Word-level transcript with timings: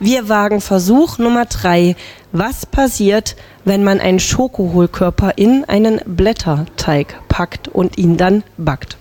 Wir 0.00 0.28
wagen 0.28 0.60
Versuch 0.60 1.18
Nummer 1.18 1.46
drei. 1.46 1.96
Was 2.30 2.66
passiert, 2.66 3.34
wenn 3.64 3.82
man 3.82 3.98
einen 3.98 4.20
Schokohohlkörper 4.20 5.32
in 5.36 5.64
einen 5.64 6.00
Blätterteig 6.06 7.16
packt 7.28 7.66
und 7.66 7.98
ihn 7.98 8.16
dann 8.16 8.44
backt? 8.56 8.96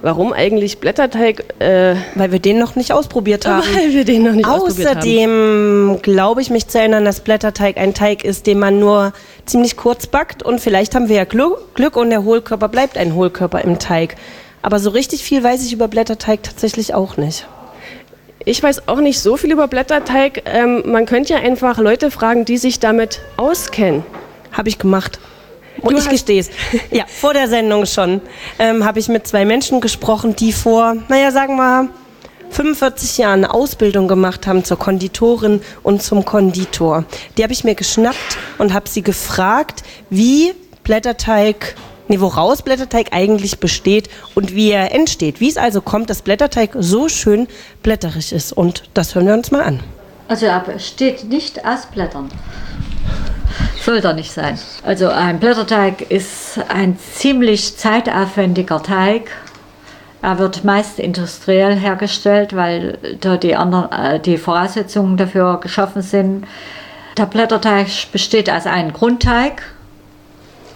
Warum 0.00 0.32
eigentlich 0.32 0.80
Blätterteig? 0.80 1.60
Äh, 1.60 1.96
weil 2.14 2.32
wir 2.32 2.38
den 2.38 2.58
noch 2.58 2.76
nicht 2.76 2.92
ausprobiert 2.92 3.46
haben. 3.46 3.62
Weil 3.74 3.92
wir 3.92 4.04
den 4.04 4.22
noch 4.22 4.32
nicht 4.32 4.46
ausprobiert 4.46 4.88
haben. 4.88 4.98
Außerdem 4.98 5.98
glaube 6.02 6.40
ich 6.40 6.48
mich 6.48 6.66
zu 6.68 6.78
erinnern, 6.78 7.04
dass 7.04 7.20
Blätterteig 7.20 7.76
ein 7.76 7.92
Teig 7.92 8.24
ist, 8.24 8.46
den 8.46 8.58
man 8.58 8.78
nur 8.78 9.12
ziemlich 9.44 9.76
kurz 9.76 10.06
backt 10.06 10.42
und 10.42 10.60
vielleicht 10.60 10.94
haben 10.94 11.08
wir 11.08 11.16
ja 11.16 11.24
Glück 11.24 11.96
und 11.96 12.10
der 12.10 12.24
Hohlkörper 12.24 12.68
bleibt 12.68 12.96
ein 12.96 13.14
Hohlkörper 13.14 13.62
im 13.62 13.78
Teig. 13.78 14.16
Aber 14.62 14.78
so 14.78 14.90
richtig 14.90 15.22
viel 15.24 15.42
weiß 15.42 15.64
ich 15.66 15.72
über 15.72 15.88
Blätterteig 15.88 16.42
tatsächlich 16.42 16.94
auch 16.94 17.16
nicht. 17.16 17.46
Ich 18.44 18.62
weiß 18.62 18.88
auch 18.88 19.00
nicht 19.00 19.20
so 19.20 19.36
viel 19.36 19.52
über 19.52 19.68
Blätterteig. 19.68 20.42
Ähm, 20.46 20.82
man 20.86 21.06
könnte 21.06 21.34
ja 21.34 21.38
einfach 21.38 21.78
Leute 21.78 22.10
fragen, 22.10 22.44
die 22.44 22.58
sich 22.58 22.80
damit 22.80 23.20
auskennen. 23.36 24.04
Habe 24.52 24.68
ich 24.68 24.78
gemacht. 24.78 25.20
Und 25.80 25.96
ich 25.96 26.08
gestehe 26.08 26.40
es. 26.40 26.50
Ja, 26.90 27.04
vor 27.06 27.34
der 27.34 27.48
Sendung 27.48 27.86
schon 27.86 28.20
ähm, 28.58 28.84
habe 28.84 28.98
ich 28.98 29.08
mit 29.08 29.26
zwei 29.26 29.44
Menschen 29.44 29.80
gesprochen, 29.80 30.36
die 30.36 30.52
vor, 30.52 30.96
naja, 31.08 31.30
sagen 31.30 31.56
wir, 31.56 31.88
45 32.50 33.18
Jahren 33.18 33.44
eine 33.44 33.54
Ausbildung 33.54 34.08
gemacht 34.08 34.46
haben 34.46 34.64
zur 34.64 34.78
Konditorin 34.78 35.62
und 35.82 36.02
zum 36.02 36.24
Konditor. 36.24 37.04
Die 37.38 37.42
habe 37.42 37.52
ich 37.52 37.64
mir 37.64 37.74
geschnappt 37.74 38.36
und 38.58 38.74
habe 38.74 38.88
sie 38.88 39.02
gefragt, 39.02 39.82
wie 40.10 40.52
Blätterteig 40.84 41.74
nee, 42.08 42.20
woraus 42.20 42.62
Blätterteig 42.62 43.08
eigentlich 43.12 43.58
besteht 43.58 44.08
und 44.34 44.54
wie 44.54 44.70
er 44.70 44.94
entsteht. 44.94 45.40
Wie 45.40 45.48
es 45.48 45.56
also 45.56 45.80
kommt, 45.80 46.10
dass 46.10 46.22
Blätterteig 46.22 46.70
so 46.78 47.08
schön 47.08 47.48
blätterig 47.82 48.32
ist. 48.32 48.52
Und 48.52 48.84
das 48.94 49.14
hören 49.14 49.26
wir 49.26 49.34
uns 49.34 49.50
mal 49.50 49.62
an. 49.62 49.80
Also 50.28 50.46
er 50.46 50.60
besteht 50.60 51.24
nicht 51.24 51.64
aus 51.64 51.86
Blättern. 51.86 52.30
Sollte 53.84 54.08
er 54.08 54.14
nicht 54.14 54.32
sein. 54.32 54.58
Also 54.84 55.08
ein 55.08 55.40
Blätterteig 55.40 56.10
ist 56.10 56.60
ein 56.68 56.98
ziemlich 56.98 57.76
zeitaufwendiger 57.76 58.82
Teig. 58.82 59.30
Er 60.22 60.38
wird 60.38 60.62
meist 60.62 61.00
industriell 61.00 61.74
hergestellt, 61.76 62.54
weil 62.54 62.96
da 63.20 63.36
die, 63.36 63.56
anderen, 63.56 63.90
äh, 63.90 64.20
die 64.20 64.38
Voraussetzungen 64.38 65.16
dafür 65.16 65.58
geschaffen 65.60 66.00
sind. 66.00 66.46
Der 67.18 67.26
Blätterteig 67.26 67.88
besteht 68.12 68.48
aus 68.48 68.66
einem 68.66 68.92
Grundteig 68.92 69.62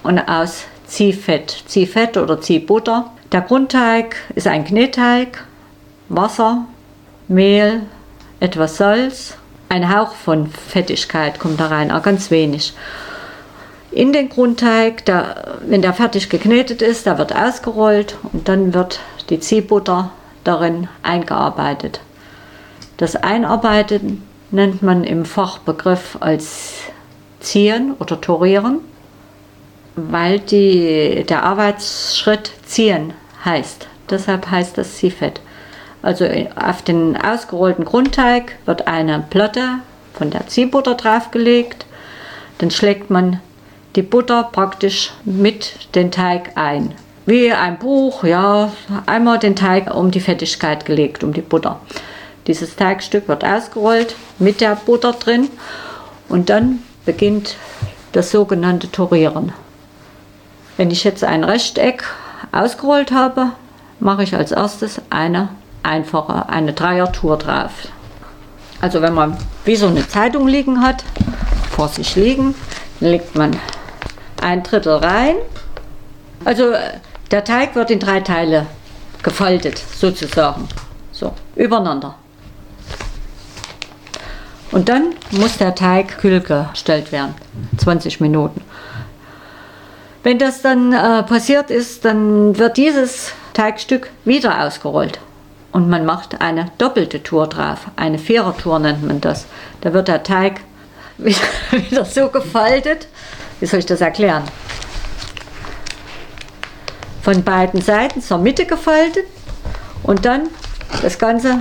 und 0.03 0.19
aus 0.19 0.65
Ziehfett, 0.87 1.65
Ziehfett 1.67 2.17
oder 2.17 2.41
Ziehbutter. 2.41 3.11
Der 3.33 3.41
Grundteig 3.41 4.17
ist 4.34 4.47
ein 4.47 4.65
Knetteig, 4.65 5.45
Wasser, 6.09 6.67
Mehl, 7.28 7.83
etwas 8.41 8.77
Salz, 8.77 9.37
ein 9.69 9.95
Hauch 9.95 10.12
von 10.12 10.47
Fettigkeit 10.47 11.39
kommt 11.41 11.59
da 11.59 11.67
rein, 11.67 11.91
auch 11.91 12.03
ganz 12.03 12.31
wenig. 12.31 12.73
In 13.91 14.12
den 14.12 14.28
Grundteig, 14.28 15.05
der, 15.06 15.59
wenn 15.67 15.83
der 15.83 15.93
fertig 15.93 16.28
geknetet 16.28 16.83
ist, 16.83 17.06
der 17.06 17.19
wird 17.19 17.34
ausgerollt 17.34 18.17
und 18.33 18.48
dann 18.48 18.75
wird 18.75 19.00
die 19.28 19.41
Ziehbutter 19.41 20.11
darin 20.45 20.89
eingearbeitet. 21.03 22.00
Das 22.97 23.17
Einarbeiten 23.17 24.23
nennt 24.50 24.83
man 24.83 25.03
im 25.03 25.25
Fachbegriff 25.25 26.17
als 26.21 26.75
Ziehen 27.41 27.95
oder 27.98 28.21
Torieren 28.21 28.81
weil 29.97 30.39
die, 30.39 31.25
der 31.29 31.43
Arbeitsschritt 31.43 32.53
ziehen 32.65 33.15
heißt. 33.45 33.89
Deshalb 34.11 34.51
heißt 34.51 34.79
das 34.79 34.97
Ziehfett. 34.97 35.41
Also 36.03 36.27
auf 36.55 36.83
den 36.83 37.17
ausgerollten 37.17 37.85
Grundteig 37.85 38.57
wird 38.67 38.87
eine 38.87 39.25
Platte 39.29 39.81
von 40.13 40.31
der 40.31 40.47
Ziehbutter 40.47 40.95
draufgelegt. 40.95 41.87
Dann 42.59 42.71
schlägt 42.71 43.11
man 43.11 43.41
die 43.97 44.03
Butter 44.03 44.45
praktisch 44.53 45.13
mit 45.25 45.95
den 45.95 46.11
Teig 46.13 46.53
ein. 46.55 46.95
Wie 47.25 47.51
ein 47.51 47.79
Buch, 47.79 48.23
ja, 48.23 48.71
einmal 49.06 49.39
den 49.39 49.56
Teig 49.56 49.93
um 49.93 50.12
die 50.12 50.21
Fettigkeit 50.21 50.85
gelegt, 50.85 51.25
um 51.25 51.33
die 51.33 51.41
Butter. 51.41 51.81
Dieses 52.47 52.77
Teigstück 52.77 53.27
wird 53.27 53.45
ausgerollt 53.45 54.15
mit 54.39 54.61
der 54.61 54.77
Butter 54.77 55.12
drin 55.12 55.49
und 56.29 56.51
dann 56.51 56.85
beginnt 57.05 57.56
das 58.12 58.31
sogenannte 58.31 58.93
Torieren. 58.93 59.53
Wenn 60.76 60.91
ich 60.91 61.04
jetzt 61.04 61.25
ein 61.25 61.44
Rechteck 61.44 62.04
ausgerollt 62.53 63.12
habe, 63.12 63.53
mache 63.98 64.22
ich 64.22 64.34
als 64.37 64.53
erstes 64.53 65.00
eine 65.09 65.48
einfache, 65.82 66.48
eine 66.48 66.72
Dreiertour 66.72 67.38
drauf. 67.38 67.70
Also 68.81 69.00
wenn 69.00 69.14
man 69.14 69.38
wie 69.64 69.76
so 69.76 69.87
eine 69.87 70.06
Zeitung 70.06 70.47
liegen 70.48 70.82
hat, 70.82 71.03
vor 71.70 71.88
sich 71.88 72.14
liegen, 72.14 72.54
legt 73.00 73.34
man 73.34 73.56
ein 74.42 74.62
Drittel 74.62 74.97
rein. 74.97 75.37
Also 76.44 76.75
der 77.31 77.44
Teig 77.44 77.75
wird 77.75 77.91
in 77.91 77.98
drei 77.98 78.20
Teile 78.20 78.66
gefaltet, 79.22 79.82
sozusagen. 79.97 80.69
So, 81.10 81.32
übereinander. 81.54 82.16
Und 84.72 84.91
dann 84.91 85.14
muss 85.31 85.56
der 85.56 85.75
Teig 85.75 86.19
kühl 86.19 86.41
gestellt 86.41 87.12
werden, 87.12 87.34
20 87.78 88.20
Minuten. 88.20 88.60
Wenn 90.26 90.41
das 90.41 90.60
dann 90.60 90.92
äh, 90.92 91.22
passiert 91.22 91.70
ist, 91.70 92.04
dann 92.04 92.59
wird 92.59 92.78
dieses 92.78 93.32
Teigstück 93.54 94.10
wieder 94.25 94.60
ausgerollt. 94.66 95.20
Und 95.70 95.88
man 95.88 96.04
macht 96.04 96.41
eine 96.41 96.72
doppelte 96.78 97.22
Tour 97.22 97.47
drauf. 97.47 97.87
Eine 97.94 98.19
Vierertour 98.19 98.81
nennt 98.81 99.06
man 99.06 99.20
das. 99.20 99.47
Da 99.82 99.92
wird 99.92 100.09
der 100.09 100.25
Teig 100.25 100.62
wieder, 101.19 101.38
wieder 101.70 102.04
so 102.04 102.28
gefaltet. 102.28 103.06
Wie 103.60 103.66
soll 103.66 103.78
ich 103.78 103.87
das 103.87 104.00
erklären? 104.00 104.42
Von 107.22 107.44
beiden 107.44 107.81
Seiten 107.81 108.20
zur 108.20 108.38
Mitte 108.38 108.66
gefaltet 108.66 109.26
und 110.03 110.25
dann 110.25 110.48
das 111.03 111.20
Ganze 111.20 111.60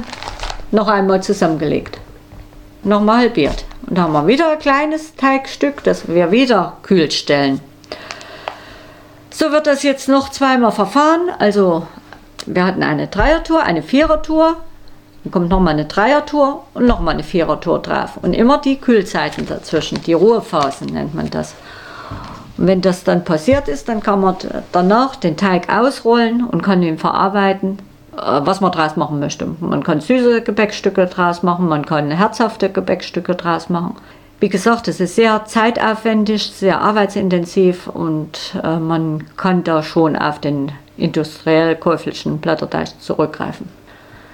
noch 0.72 0.88
einmal 0.88 1.22
zusammengelegt. 1.22 2.00
Nochmal 2.82 3.20
halbiert. 3.20 3.64
Und 3.86 3.96
dann 3.96 4.06
haben 4.06 4.14
wir 4.14 4.26
wieder 4.26 4.54
ein 4.54 4.58
kleines 4.58 5.14
Teigstück, 5.14 5.84
das 5.84 6.08
wir 6.08 6.32
wieder 6.32 6.78
kühl 6.82 7.12
stellen. 7.12 7.62
So 9.38 9.52
wird 9.52 9.68
das 9.68 9.84
jetzt 9.84 10.08
noch 10.08 10.30
zweimal 10.30 10.72
verfahren. 10.72 11.30
Also 11.40 11.86
wir 12.46 12.66
hatten 12.66 12.84
eine 12.84 13.08
Dreiertour, 13.08 13.64
eine 13.64 13.84
Vierertour, 13.84 14.56
dann 15.24 15.32
kommt 15.32 15.50
nochmal 15.50 15.74
eine 15.74 15.84
Dreiertour 15.84 16.64
und 16.74 16.86
nochmal 16.86 17.16
eine 17.16 17.24
Vierertour 17.24 17.80
drauf. 17.80 18.12
Und 18.22 18.34
immer 18.34 18.60
die 18.60 18.78
Kühlzeiten 18.78 19.46
dazwischen, 19.46 20.02
die 20.04 20.14
Ruhephasen 20.14 20.88
nennt 20.88 21.16
man 21.16 21.30
das. 21.32 21.54
Und 22.58 22.68
wenn 22.68 22.80
das 22.80 23.04
dann 23.04 23.26
passiert 23.26 23.68
ist, 23.68 23.90
dann 23.90 24.02
kann 24.02 24.22
man 24.22 24.38
danach 24.72 25.18
den 25.18 25.36
Teig 25.36 25.68
ausrollen 25.68 26.46
und 26.46 26.62
kann 26.62 26.82
ihn 26.82 26.98
verarbeiten, 26.98 27.80
äh, 28.14 28.22
was 28.22 28.62
man 28.62 28.72
draus 28.72 28.96
machen 28.96 29.20
möchte. 29.20 29.48
Man 29.60 29.84
kann 29.84 30.00
süße 30.00 30.44
Gebäckstücke 30.44 31.08
draus 31.08 31.44
machen, 31.44 31.68
man 31.68 31.86
kann 31.86 32.10
herzhafte 32.10 32.70
Gebäckstücke 32.70 33.36
draus 33.36 33.68
machen. 33.68 33.98
Wie 34.40 34.50
gesagt, 34.50 34.90
es 34.90 35.00
ist 35.00 35.16
sehr 35.16 35.46
zeitaufwendig, 35.46 36.52
sehr 36.54 36.82
arbeitsintensiv 36.82 37.88
und 37.88 38.56
äh, 38.62 38.78
man 38.78 39.24
kann 39.38 39.64
da 39.64 39.82
schon 39.82 40.18
auf 40.18 40.40
den 40.40 40.74
industriell 40.98 41.76
käuflichen 41.78 42.40
Blätterteig 42.40 43.00
zurückgreifen. 43.00 43.70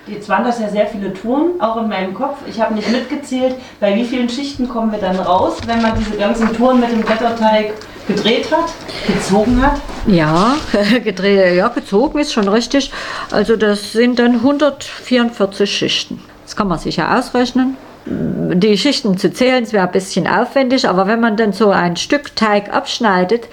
Jetzt 0.08 0.28
waren 0.28 0.44
das 0.44 0.60
ja 0.60 0.68
sehr 0.68 0.88
viele 0.88 1.14
Touren, 1.14 1.62
auch 1.62 1.78
in 1.78 1.88
meinem 1.88 2.16
Kopf. 2.16 2.38
Ich 2.50 2.60
habe 2.60 2.74
nicht 2.74 2.90
mitgezählt, 2.92 3.56
bei 3.80 3.96
wie 3.96 4.04
vielen 4.04 4.28
Schichten 4.28 4.68
kommen 4.68 4.92
wir 4.92 5.00
dann 5.00 5.18
raus, 5.18 5.58
wenn 5.68 5.82
man 5.84 5.94
diese 5.98 6.18
ganzen 6.18 6.52
Touren 6.58 6.80
mit 6.80 6.92
dem 6.92 7.02
Blätterteig 7.02 7.74
gedreht 8.08 8.52
hat, 8.52 8.74
gezogen 9.06 9.62
hat? 9.62 9.80
Ja, 10.08 10.56
gedreht, 11.04 11.56
ja, 11.56 11.68
gezogen 11.68 12.18
ist 12.18 12.34
schon 12.34 12.50
richtig. 12.50 12.92
Also 13.30 13.56
das 13.56 13.92
sind 13.92 14.18
dann 14.18 14.38
144 14.38 15.70
Schichten. 15.70 16.20
Das 16.44 16.56
kann 16.56 16.68
man 16.68 16.80
sich 16.80 16.96
ja 16.98 17.18
ausrechnen 17.20 17.78
die 18.06 18.78
Schichten 18.78 19.18
zu 19.18 19.32
zählen, 19.32 19.72
wäre 19.72 19.86
ein 19.86 19.92
bisschen 19.92 20.28
aufwendig, 20.28 20.88
aber 20.88 21.08
wenn 21.08 21.20
man 21.20 21.38
dann 21.38 21.54
so 21.54 21.70
ein 21.70 21.98
Stück 21.98 22.36
Teig 22.36 22.74
abschneidet, 22.74 23.48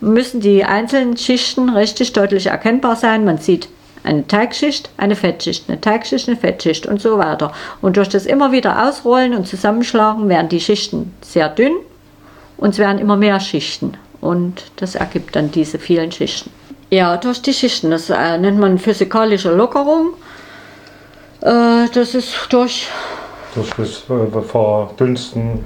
müssen 0.00 0.40
die 0.40 0.64
einzelnen 0.64 1.16
Schichten 1.16 1.70
richtig 1.70 2.12
deutlich 2.12 2.46
erkennbar 2.46 2.96
sein. 2.96 3.24
Man 3.24 3.38
sieht 3.38 3.68
eine 4.02 4.26
Teigschicht, 4.26 4.90
eine 4.96 5.16
Fettschicht, 5.16 5.68
eine 5.68 5.80
Teigschicht, 5.80 6.28
eine 6.28 6.36
Fettschicht 6.36 6.86
und 6.86 7.00
so 7.00 7.18
weiter. 7.18 7.52
Und 7.80 7.96
durch 7.96 8.08
das 8.08 8.26
immer 8.26 8.52
wieder 8.52 8.86
ausrollen 8.86 9.34
und 9.34 9.46
zusammenschlagen 9.46 10.28
werden 10.28 10.48
die 10.48 10.60
Schichten 10.60 11.14
sehr 11.22 11.48
dünn 11.48 11.74
und 12.56 12.70
es 12.70 12.78
werden 12.78 12.98
immer 12.98 13.16
mehr 13.16 13.40
Schichten. 13.40 13.96
Und 14.20 14.64
das 14.76 14.94
ergibt 14.94 15.36
dann 15.36 15.50
diese 15.50 15.78
vielen 15.78 16.12
Schichten. 16.12 16.50
Ja, 16.90 17.16
durch 17.16 17.42
die 17.42 17.52
Schichten, 17.52 17.90
das 17.90 18.10
äh, 18.10 18.38
nennt 18.38 18.58
man 18.58 18.78
physikalische 18.78 19.54
Lockerung. 19.54 20.10
Äh, 21.40 21.88
das 21.92 22.14
ist 22.14 22.34
durch 22.50 22.88
das 23.54 24.04
äh, 24.10 24.42
Verdünsten. 24.42 25.64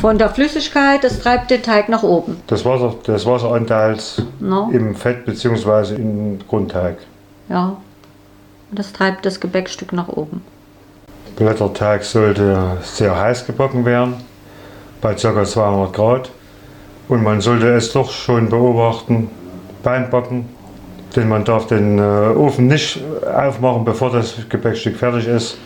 Von 0.00 0.18
der 0.18 0.28
Flüssigkeit, 0.28 1.02
das 1.02 1.20
treibt 1.20 1.50
den 1.50 1.62
Teig 1.62 1.88
nach 1.88 2.02
oben. 2.02 2.36
Das 2.48 2.64
Wasser, 2.64 2.94
des 3.06 3.24
Wasseranteils 3.24 4.22
no. 4.40 4.68
im 4.70 4.94
Fett 4.94 5.24
bzw. 5.24 5.94
im 5.94 6.38
Grundteig. 6.46 6.98
Ja, 7.48 7.76
das 8.72 8.92
treibt 8.92 9.24
das 9.24 9.40
Gebäckstück 9.40 9.92
nach 9.92 10.08
oben. 10.08 10.42
Blätterteig 11.36 12.02
sollte 12.04 12.78
sehr 12.82 13.18
heiß 13.18 13.46
gebacken 13.46 13.84
werden, 13.84 14.14
bei 15.00 15.14
ca. 15.14 15.44
200 15.44 15.92
Grad. 15.92 16.30
Und 17.08 17.22
man 17.22 17.40
sollte 17.40 17.68
es 17.68 17.92
doch 17.92 18.10
schon 18.10 18.48
beobachten 18.48 19.30
beim 19.82 20.10
Backen, 20.10 20.48
denn 21.14 21.28
man 21.28 21.44
darf 21.44 21.68
den 21.68 21.98
äh, 21.98 22.02
Ofen 22.02 22.66
nicht 22.66 23.00
aufmachen, 23.24 23.84
bevor 23.84 24.10
das 24.10 24.34
Gebäckstück 24.48 24.96
fertig 24.96 25.28
ist, 25.28 25.56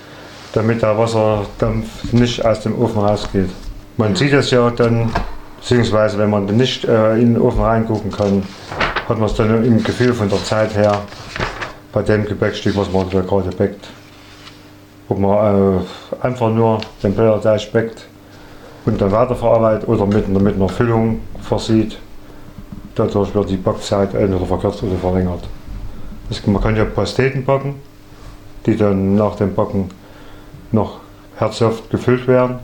damit 0.52 0.82
der 0.82 0.96
Wasserdampf 0.98 2.12
nicht 2.12 2.44
aus 2.44 2.60
dem 2.60 2.80
Ofen 2.80 3.00
rausgeht. 3.00 3.50
Man 3.96 4.16
sieht 4.16 4.32
es 4.32 4.50
ja 4.50 4.70
dann, 4.70 5.10
beziehungsweise 5.58 6.18
wenn 6.18 6.30
man 6.30 6.46
nicht 6.46 6.84
äh, 6.84 7.14
in 7.14 7.34
den 7.34 7.42
Ofen 7.42 7.60
reingucken 7.60 8.10
kann, 8.10 8.42
hat 9.08 9.18
man 9.18 9.28
es 9.28 9.34
dann 9.34 9.64
im 9.64 9.82
Gefühl 9.82 10.12
von 10.12 10.28
der 10.28 10.42
Zeit 10.44 10.74
her 10.74 11.02
bei 11.92 12.02
dem 12.02 12.24
Gebäckstück, 12.24 12.76
was 12.76 12.90
man 12.92 13.10
da 13.10 13.20
gerade 13.20 13.50
backt. 13.50 13.88
Ob 15.08 15.18
man 15.18 15.78
äh, 15.78 16.24
einfach 16.24 16.50
nur 16.50 16.80
den 17.02 17.14
Blätterteig 17.14 17.72
backt 17.72 18.06
und 18.86 19.00
dann 19.00 19.12
weiterverarbeitet 19.12 19.88
oder 19.88 20.06
mit, 20.06 20.28
mit 20.28 20.54
einer 20.54 20.68
Füllung 20.68 21.20
versieht. 21.42 21.98
Dadurch 22.94 23.34
wird 23.34 23.50
die 23.50 23.56
Backzeit 23.56 24.14
entweder 24.14 24.46
verkürzt 24.46 24.82
oder 24.82 24.96
verlängert. 24.96 25.42
Das, 26.28 26.46
man 26.46 26.62
kann 26.62 26.76
ja 26.76 26.84
Pasteten 26.84 27.44
backen, 27.44 27.76
die 28.66 28.76
dann 28.76 29.16
nach 29.16 29.36
dem 29.36 29.54
Backen 29.54 29.90
noch 30.72 31.00
herzhaft 31.36 31.90
gefüllt 31.90 32.26
werden. 32.26 32.58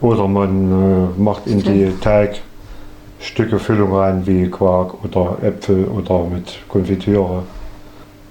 Oder 0.00 0.28
man 0.28 1.12
äh, 1.16 1.20
macht 1.20 1.46
in 1.46 1.62
die 1.62 1.92
Teigstücke 2.00 3.58
Füllung 3.58 3.94
rein, 3.94 4.26
wie 4.26 4.50
Quark 4.50 5.02
oder 5.04 5.38
Äpfel 5.42 5.86
oder 5.86 6.24
mit 6.24 6.58
Konfitüre. 6.68 7.44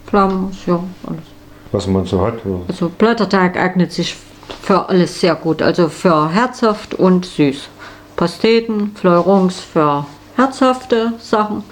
Pflaumen, 0.05 0.55
ja, 0.67 0.79
alles. 1.07 1.23
Was 1.71 1.87
man 1.87 2.05
so 2.05 2.21
hat. 2.21 2.35
Also 2.67 2.89
Blätterteig 2.89 3.57
eignet 3.57 3.91
sich 3.91 4.15
für 4.61 4.87
alles 4.87 5.19
sehr 5.19 5.35
gut. 5.35 5.61
Also 5.61 5.89
für 5.89 6.29
herzhaft 6.29 6.93
und 6.93 7.25
süß. 7.25 7.69
Pasteten, 8.15 8.91
Fleurons 8.95 9.59
für 9.59 10.05
herzhafte 10.35 11.13
Sachen 11.19 11.63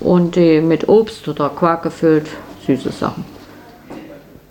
und 0.00 0.34
die 0.34 0.60
mit 0.60 0.88
Obst 0.88 1.28
oder 1.28 1.50
Quark 1.50 1.82
gefüllt 1.82 2.28
süße 2.66 2.90
Sachen. 2.90 3.24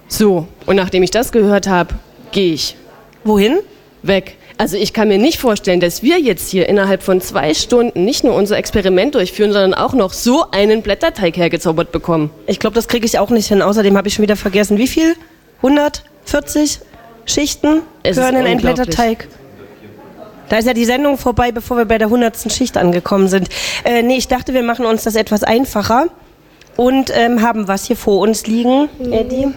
So, 0.09 0.47
und 0.65 0.75
nachdem 0.75 1.03
ich 1.03 1.11
das 1.11 1.31
gehört 1.31 1.67
habe, 1.67 1.95
gehe 2.31 2.53
ich. 2.53 2.75
Wohin? 3.23 3.59
Weg. 4.01 4.35
Also 4.57 4.75
ich 4.75 4.91
kann 4.91 5.07
mir 5.07 5.17
nicht 5.17 5.39
vorstellen, 5.39 5.79
dass 5.79 6.03
wir 6.03 6.19
jetzt 6.19 6.49
hier 6.49 6.67
innerhalb 6.67 7.01
von 7.01 7.21
zwei 7.21 7.53
Stunden 7.53 8.03
nicht 8.03 8.25
nur 8.25 8.33
unser 8.35 8.57
Experiment 8.57 9.15
durchführen, 9.15 9.53
sondern 9.53 9.73
auch 9.73 9.93
noch 9.93 10.11
so 10.11 10.51
einen 10.51 10.81
Blätterteig 10.81 11.37
hergezaubert 11.37 11.93
bekommen. 11.93 12.29
Ich 12.47 12.59
glaube, 12.59 12.75
das 12.75 12.89
kriege 12.89 13.05
ich 13.05 13.17
auch 13.19 13.29
nicht 13.29 13.47
hin. 13.47 13.61
Außerdem 13.61 13.95
habe 13.95 14.09
ich 14.09 14.15
schon 14.15 14.23
wieder 14.23 14.35
vergessen, 14.35 14.77
wie 14.77 14.87
viel? 14.87 15.15
140 15.57 16.79
Schichten 17.25 17.83
Es 18.03 18.17
gehören 18.17 18.35
in 18.35 18.45
einen. 18.45 18.59
Blätterteig. 18.59 19.27
Da 20.49 20.57
ist 20.57 20.65
ja 20.65 20.73
die 20.73 20.85
Sendung 20.85 21.17
vorbei, 21.17 21.51
bevor 21.51 21.77
wir 21.77 21.85
bei 21.85 21.99
der 21.99 22.07
100. 22.07 22.51
Schicht 22.51 22.75
angekommen 22.75 23.27
sind. 23.27 23.49
Äh, 23.85 24.01
nee, 24.01 24.17
ich 24.17 24.27
dachte, 24.27 24.53
wir 24.53 24.63
machen 24.63 24.85
uns 24.85 25.03
das 25.03 25.15
etwas 25.15 25.43
einfacher 25.43 26.07
und 26.75 27.11
ähm, 27.15 27.43
haben 27.43 27.67
was 27.67 27.85
hier 27.85 27.95
vor 27.95 28.19
uns 28.19 28.47
liegen. 28.47 28.89
Eddie? 29.11 29.53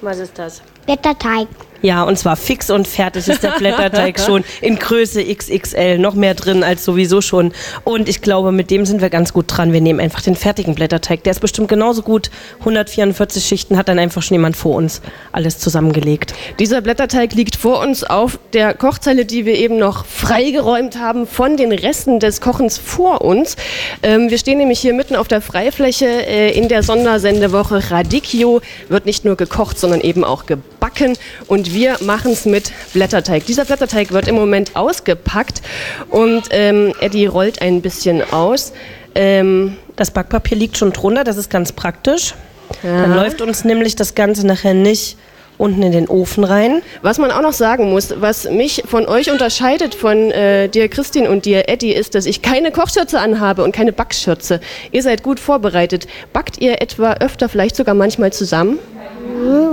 Was 0.00 0.18
ist 0.18 0.38
das? 0.38 0.62
Blätterteig. 0.86 1.48
Ja, 1.80 2.02
und 2.02 2.18
zwar 2.18 2.36
fix 2.36 2.70
und 2.70 2.88
fertig 2.88 3.28
ist 3.28 3.42
der 3.42 3.52
Blätterteig 3.52 4.18
schon 4.26 4.44
in 4.60 4.78
Größe 4.78 5.24
XXL, 5.24 5.98
noch 5.98 6.14
mehr 6.14 6.34
drin 6.34 6.64
als 6.64 6.84
sowieso 6.84 7.20
schon. 7.20 7.52
Und 7.84 8.08
ich 8.08 8.20
glaube, 8.20 8.50
mit 8.50 8.70
dem 8.70 8.84
sind 8.84 9.00
wir 9.00 9.10
ganz 9.10 9.32
gut 9.32 9.44
dran. 9.48 9.72
Wir 9.72 9.80
nehmen 9.80 10.00
einfach 10.00 10.20
den 10.20 10.34
fertigen 10.34 10.74
Blätterteig. 10.74 11.22
Der 11.22 11.30
ist 11.30 11.40
bestimmt 11.40 11.68
genauso 11.68 12.02
gut. 12.02 12.30
144 12.60 13.44
Schichten 13.44 13.76
hat 13.76 13.88
dann 13.88 13.98
einfach 13.98 14.22
schon 14.22 14.34
jemand 14.34 14.56
vor 14.56 14.74
uns 14.74 15.02
alles 15.30 15.58
zusammengelegt. 15.58 16.34
Dieser 16.58 16.80
Blätterteig 16.80 17.32
liegt 17.34 17.54
vor 17.54 17.80
uns 17.80 18.02
auf 18.02 18.38
der 18.52 18.74
Kochzeile, 18.74 19.24
die 19.24 19.44
wir 19.44 19.54
eben 19.54 19.78
noch 19.78 20.04
freigeräumt 20.04 20.98
haben 20.98 21.26
von 21.26 21.56
den 21.56 21.70
Resten 21.70 22.18
des 22.18 22.40
Kochens 22.40 22.78
vor 22.78 23.22
uns. 23.22 23.56
Ähm, 24.02 24.30
wir 24.30 24.38
stehen 24.38 24.58
nämlich 24.58 24.80
hier 24.80 24.94
mitten 24.94 25.14
auf 25.14 25.28
der 25.28 25.40
Freifläche 25.40 26.06
äh, 26.06 26.58
in 26.58 26.68
der 26.68 26.82
Sondersendewoche 26.82 27.90
Radicchio. 27.90 28.60
Wird 28.88 29.06
nicht 29.06 29.24
nur 29.24 29.36
gekocht, 29.36 29.78
sondern 29.78 30.00
eben 30.00 30.24
auch 30.24 30.46
gebacken. 30.46 31.16
Und 31.46 31.67
wir 31.72 31.96
machen 32.00 32.32
es 32.32 32.44
mit 32.44 32.72
Blätterteig. 32.92 33.46
Dieser 33.46 33.64
Blätterteig 33.64 34.12
wird 34.12 34.28
im 34.28 34.34
Moment 34.34 34.76
ausgepackt 34.76 35.62
und 36.10 36.44
ähm, 36.50 36.92
Eddie 37.00 37.26
rollt 37.26 37.60
ein 37.62 37.80
bisschen 37.82 38.22
aus. 38.32 38.72
Ähm, 39.14 39.76
Das 39.96 40.10
Backpapier 40.10 40.56
liegt 40.56 40.76
schon 40.78 40.92
drunter, 40.92 41.24
das 41.24 41.36
ist 41.36 41.50
ganz 41.50 41.72
praktisch. 41.72 42.34
Dann 42.82 43.14
läuft 43.14 43.40
uns 43.40 43.64
nämlich 43.64 43.96
das 43.96 44.14
Ganze 44.14 44.46
nachher 44.46 44.74
nicht 44.74 45.16
unten 45.56 45.82
in 45.82 45.90
den 45.90 46.06
Ofen 46.06 46.44
rein. 46.44 46.82
Was 47.02 47.18
man 47.18 47.32
auch 47.32 47.40
noch 47.42 47.52
sagen 47.52 47.90
muss, 47.90 48.14
was 48.20 48.44
mich 48.48 48.84
von 48.86 49.06
euch 49.06 49.30
unterscheidet, 49.32 49.94
von 49.94 50.30
äh, 50.30 50.68
dir 50.68 50.88
Christine 50.88 51.28
und 51.28 51.46
dir 51.46 51.68
Eddie, 51.68 51.92
ist, 51.92 52.14
dass 52.14 52.26
ich 52.26 52.42
keine 52.42 52.70
Kochschürze 52.70 53.18
anhabe 53.18 53.64
und 53.64 53.72
keine 53.72 53.92
Backschürze. 53.92 54.60
Ihr 54.92 55.02
seid 55.02 55.24
gut 55.24 55.40
vorbereitet. 55.40 56.06
Backt 56.32 56.60
ihr 56.60 56.80
etwa 56.80 57.14
öfter, 57.14 57.48
vielleicht 57.48 57.74
sogar 57.74 57.94
manchmal 57.94 58.32
zusammen? 58.32 58.78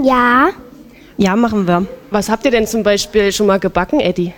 Ja. 0.04 0.50
Ja, 1.18 1.36
machen 1.36 1.68
wir. 1.68 1.86
Was 2.12 2.30
habt 2.30 2.46
ihr 2.46 2.52
denn 2.52 2.68
zum 2.68 2.84
Beispiel 2.84 3.32
schon 3.32 3.48
mal 3.48 3.60
gebacken, 3.60 4.00
Eddie? 4.00 4.34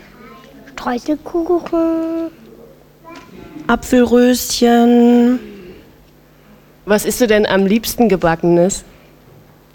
Streuselkuchen. 0.74 2.30
Apfelröschen. 3.66 5.40
Was 6.86 7.06
isst 7.06 7.20
du 7.20 7.28
denn 7.28 7.46
am 7.46 7.66
liebsten 7.66 8.10
gebackenes? 8.10 8.84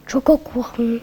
Schokokuchen. 0.06 1.00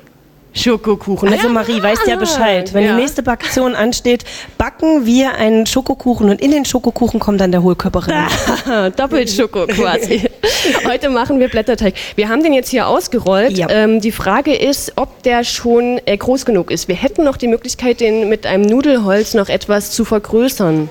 Schokokuchen. 0.54 1.30
Also 1.30 1.50
Marie, 1.50 1.82
weißt 1.82 2.08
ja 2.08 2.16
Bescheid. 2.16 2.74
Wenn 2.74 2.84
ja. 2.84 2.96
die 2.96 3.02
nächste 3.02 3.24
Baktion 3.24 3.76
ansteht, 3.76 4.26
backen 4.58 5.06
wir 5.06 5.36
einen 5.36 5.66
Schokokuchen 5.66 6.30
und 6.30 6.42
in 6.42 6.52
den 6.52 6.66
Schokokuchen 6.66 7.20
kommt 7.20 7.40
dann 7.40 7.52
der 7.52 7.62
Hohlkörper 7.62 8.08
rein. 8.08 8.28
Ah, 8.66 8.90
Doppelschoko 8.96 9.68
quasi. 9.68 10.24
Heute 10.88 11.10
machen 11.10 11.40
wir 11.40 11.50
Blätterteig. 11.50 11.94
Wir 12.16 12.30
haben 12.30 12.44
den 12.44 12.54
jetzt 12.54 12.70
hier 12.70 12.88
ausgerollt. 12.88 13.58
Ja. 13.58 13.70
Ähm, 13.70 14.02
die 14.02 14.12
Frage 14.12 14.56
ist, 14.56 14.94
ob 14.96 15.24
der 15.24 15.44
schon 15.44 16.02
äh, 16.06 16.18
groß 16.18 16.46
genug 16.46 16.72
ist. 16.72 16.88
Wir 16.88 16.96
hätten 16.96 17.24
noch 17.24 17.38
die 17.38 17.48
Möglichkeit, 17.48 18.00
den 18.00 18.28
mit 18.28 18.46
einem 18.46 18.64
Nudelholz 18.64 19.36
noch 19.36 19.50
etwas 19.50 19.92
zu 19.92 20.04
vergrößern. 20.04 20.90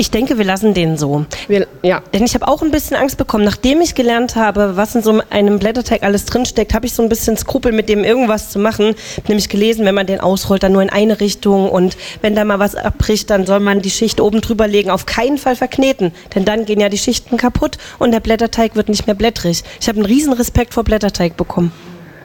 Ich 0.00 0.12
denke, 0.12 0.38
wir 0.38 0.44
lassen 0.44 0.74
den 0.74 0.96
so. 0.96 1.26
Wir, 1.48 1.66
ja. 1.82 2.00
Denn 2.14 2.22
ich 2.22 2.34
habe 2.34 2.46
auch 2.46 2.62
ein 2.62 2.70
bisschen 2.70 2.96
Angst 2.96 3.16
bekommen. 3.16 3.42
Nachdem 3.44 3.80
ich 3.80 3.96
gelernt 3.96 4.36
habe, 4.36 4.76
was 4.76 4.94
in 4.94 5.02
so 5.02 5.20
einem 5.28 5.58
Blätterteig 5.58 6.04
alles 6.04 6.24
drinsteckt, 6.24 6.72
habe 6.72 6.86
ich 6.86 6.92
so 6.92 7.02
ein 7.02 7.08
bisschen 7.08 7.36
Skrupel, 7.36 7.72
mit 7.72 7.88
dem 7.88 8.04
irgendwas 8.04 8.50
zu 8.50 8.60
machen. 8.60 8.94
Hab 9.16 9.28
nämlich 9.28 9.48
gelesen, 9.48 9.84
wenn 9.84 9.96
man 9.96 10.06
den 10.06 10.20
ausrollt, 10.20 10.62
dann 10.62 10.70
nur 10.70 10.82
in 10.82 10.88
eine 10.88 11.18
Richtung. 11.18 11.68
Und 11.68 11.96
wenn 12.22 12.36
da 12.36 12.44
mal 12.44 12.60
was 12.60 12.76
abbricht, 12.76 13.28
dann 13.28 13.44
soll 13.44 13.58
man 13.58 13.82
die 13.82 13.90
Schicht 13.90 14.20
oben 14.20 14.40
drüber 14.40 14.68
legen. 14.68 14.90
Auf 14.90 15.04
keinen 15.04 15.36
Fall 15.36 15.56
verkneten. 15.56 16.12
Denn 16.32 16.44
dann 16.44 16.64
gehen 16.64 16.78
ja 16.78 16.88
die 16.88 16.96
Schichten 16.96 17.36
kaputt 17.36 17.76
und 17.98 18.12
der 18.12 18.20
Blätterteig 18.20 18.76
wird 18.76 18.88
nicht 18.88 19.08
mehr 19.08 19.16
blättrig. 19.16 19.64
Ich 19.80 19.88
habe 19.88 19.98
einen 19.98 20.06
riesen 20.06 20.32
Respekt 20.32 20.74
vor 20.74 20.84
Blätterteig 20.84 21.36
bekommen. 21.36 21.72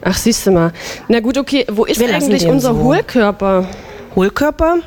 Ach, 0.03 0.15
siehst 0.15 0.46
du 0.46 0.51
mal. 0.51 0.74
Na 1.08 1.22
gut, 1.22 1.39
okay. 1.39 1.65
Wo 1.72 1.86
ist 1.86 2.00
Wir 2.00 2.13
eigentlich 2.13 2.46
unser 2.46 2.75
so. 2.75 2.84
Hohlkörper? 2.84 3.68
Hohlkörper? 4.15 4.77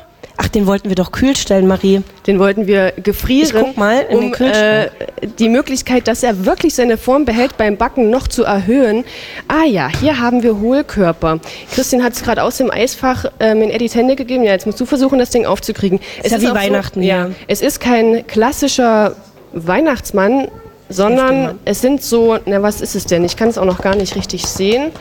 Ach, 0.47 0.51
den 0.51 0.65
wollten 0.65 0.87
wir 0.87 0.95
doch 0.95 1.11
kühl 1.11 1.35
stellen, 1.35 1.67
Marie. 1.67 2.03
Den 2.25 2.39
wollten 2.39 2.67
wir 2.67 2.93
gefrieren, 3.03 3.47
Ich 3.47 3.53
guck 3.53 3.75
mal 3.77 4.05
in 4.09 4.17
den 4.17 4.17
um 4.19 4.25
äh, 4.27 4.31
Kühlschrank. 4.31 4.91
die 5.37 5.49
Möglichkeit, 5.49 6.07
dass 6.07 6.23
er 6.23 6.45
wirklich 6.45 6.73
seine 6.73 6.95
Form 6.97 7.25
behält, 7.25 7.57
beim 7.57 7.75
Backen 7.75 8.09
noch 8.09 8.29
zu 8.29 8.45
erhöhen. 8.45 9.03
Ah 9.49 9.65
ja, 9.65 9.89
hier 9.89 10.19
haben 10.19 10.43
wir 10.43 10.57
Hohlkörper. 10.57 11.39
Christian 11.73 12.01
hat 12.01 12.13
es 12.13 12.23
gerade 12.23 12.43
aus 12.43 12.55
dem 12.57 12.71
Eisfach 12.71 13.25
ähm, 13.41 13.61
in 13.61 13.69
Eddies 13.69 13.93
Hände 13.95 14.15
gegeben. 14.15 14.45
Ja, 14.45 14.53
jetzt 14.53 14.65
musst 14.65 14.79
du 14.79 14.85
versuchen, 14.85 15.19
das 15.19 15.31
Ding 15.31 15.45
aufzukriegen. 15.45 15.99
Es 16.23 16.31
ja 16.31 16.39
wie 16.39 16.47
auch 16.47 16.55
Weihnachten, 16.55 17.01
so, 17.01 17.05
ja. 17.07 17.29
Es 17.47 17.61
ist 17.61 17.81
kein 17.81 18.25
klassischer 18.25 19.17
Weihnachtsmann, 19.51 20.47
sondern 20.87 21.59
es 21.65 21.81
sind 21.81 22.01
so, 22.01 22.37
na 22.45 22.61
was 22.61 22.79
ist 22.79 22.95
es 22.95 23.05
denn? 23.05 23.25
Ich 23.25 23.35
kann 23.35 23.49
es 23.49 23.57
auch 23.57 23.65
noch 23.65 23.81
gar 23.81 23.95
nicht 23.95 24.15
richtig 24.15 24.45
sehen. 24.45 24.91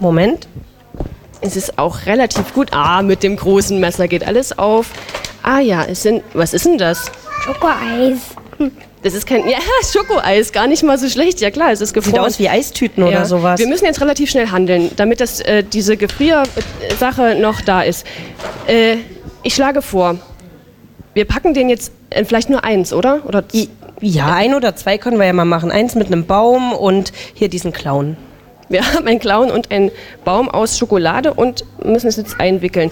Moment. 0.00 0.48
Es 1.42 1.56
ist 1.56 1.78
auch 1.78 2.06
relativ 2.06 2.54
gut. 2.54 2.68
Ah, 2.72 3.02
mit 3.02 3.22
dem 3.22 3.36
großen 3.36 3.78
Messer 3.80 4.08
geht 4.08 4.24
alles 4.26 4.56
auf. 4.58 4.86
Ah 5.42 5.58
ja, 5.58 5.84
es 5.84 6.02
sind, 6.02 6.22
was 6.34 6.54
ist 6.54 6.64
denn 6.66 6.78
das? 6.78 7.10
Schokoeis. 7.44 8.18
Das 9.02 9.14
ist 9.14 9.26
kein, 9.26 9.48
ja, 9.48 9.58
Schokoeis, 9.92 10.52
gar 10.52 10.68
nicht 10.68 10.84
mal 10.84 10.96
so 10.98 11.08
schlecht. 11.08 11.40
Ja 11.40 11.50
klar, 11.50 11.72
es 11.72 11.80
ist 11.80 11.88
Sieht 11.94 12.04
gefroren. 12.04 12.24
aus 12.24 12.38
wie 12.38 12.48
Eistüten 12.48 13.02
Ja. 13.02 13.08
oder 13.08 13.24
sowas. 13.24 13.58
Wir 13.58 13.66
müssen 13.66 13.84
jetzt 13.84 14.00
relativ 14.00 14.30
schnell 14.30 14.48
handeln, 14.52 14.92
damit 14.94 15.20
das, 15.20 15.40
äh, 15.40 15.64
diese 15.64 15.96
Gefriersache 15.96 17.36
noch 17.40 17.60
da 17.60 17.82
ist. 17.82 18.06
Äh, 18.68 18.98
ich 19.42 19.54
schlage 19.56 19.82
vor, 19.82 20.18
wir 21.14 21.24
packen 21.24 21.54
den 21.54 21.68
jetzt 21.68 21.90
äh, 22.10 22.24
vielleicht 22.24 22.48
nur 22.50 22.62
eins, 22.62 22.92
oder? 22.92 23.22
Oder 23.26 23.42
I- 23.52 23.68
Ja, 24.00 24.32
ein 24.34 24.54
oder 24.54 24.76
zwei 24.76 24.98
können 24.98 25.18
wir 25.18 25.26
ja 25.26 25.32
mal 25.32 25.44
machen. 25.44 25.72
Eins 25.72 25.96
mit 25.96 26.06
einem 26.06 26.24
Baum 26.26 26.72
und 26.72 27.12
hier 27.34 27.48
diesen 27.48 27.72
Clown. 27.72 28.16
Wir 28.72 28.84
haben 28.92 29.06
einen 29.06 29.18
Clown 29.20 29.50
und 29.50 29.70
einen 29.70 29.90
Baum 30.24 30.48
aus 30.48 30.78
Schokolade 30.78 31.32
und 31.34 31.64
müssen 31.84 32.08
es 32.08 32.16
jetzt 32.16 32.40
einwickeln. 32.40 32.90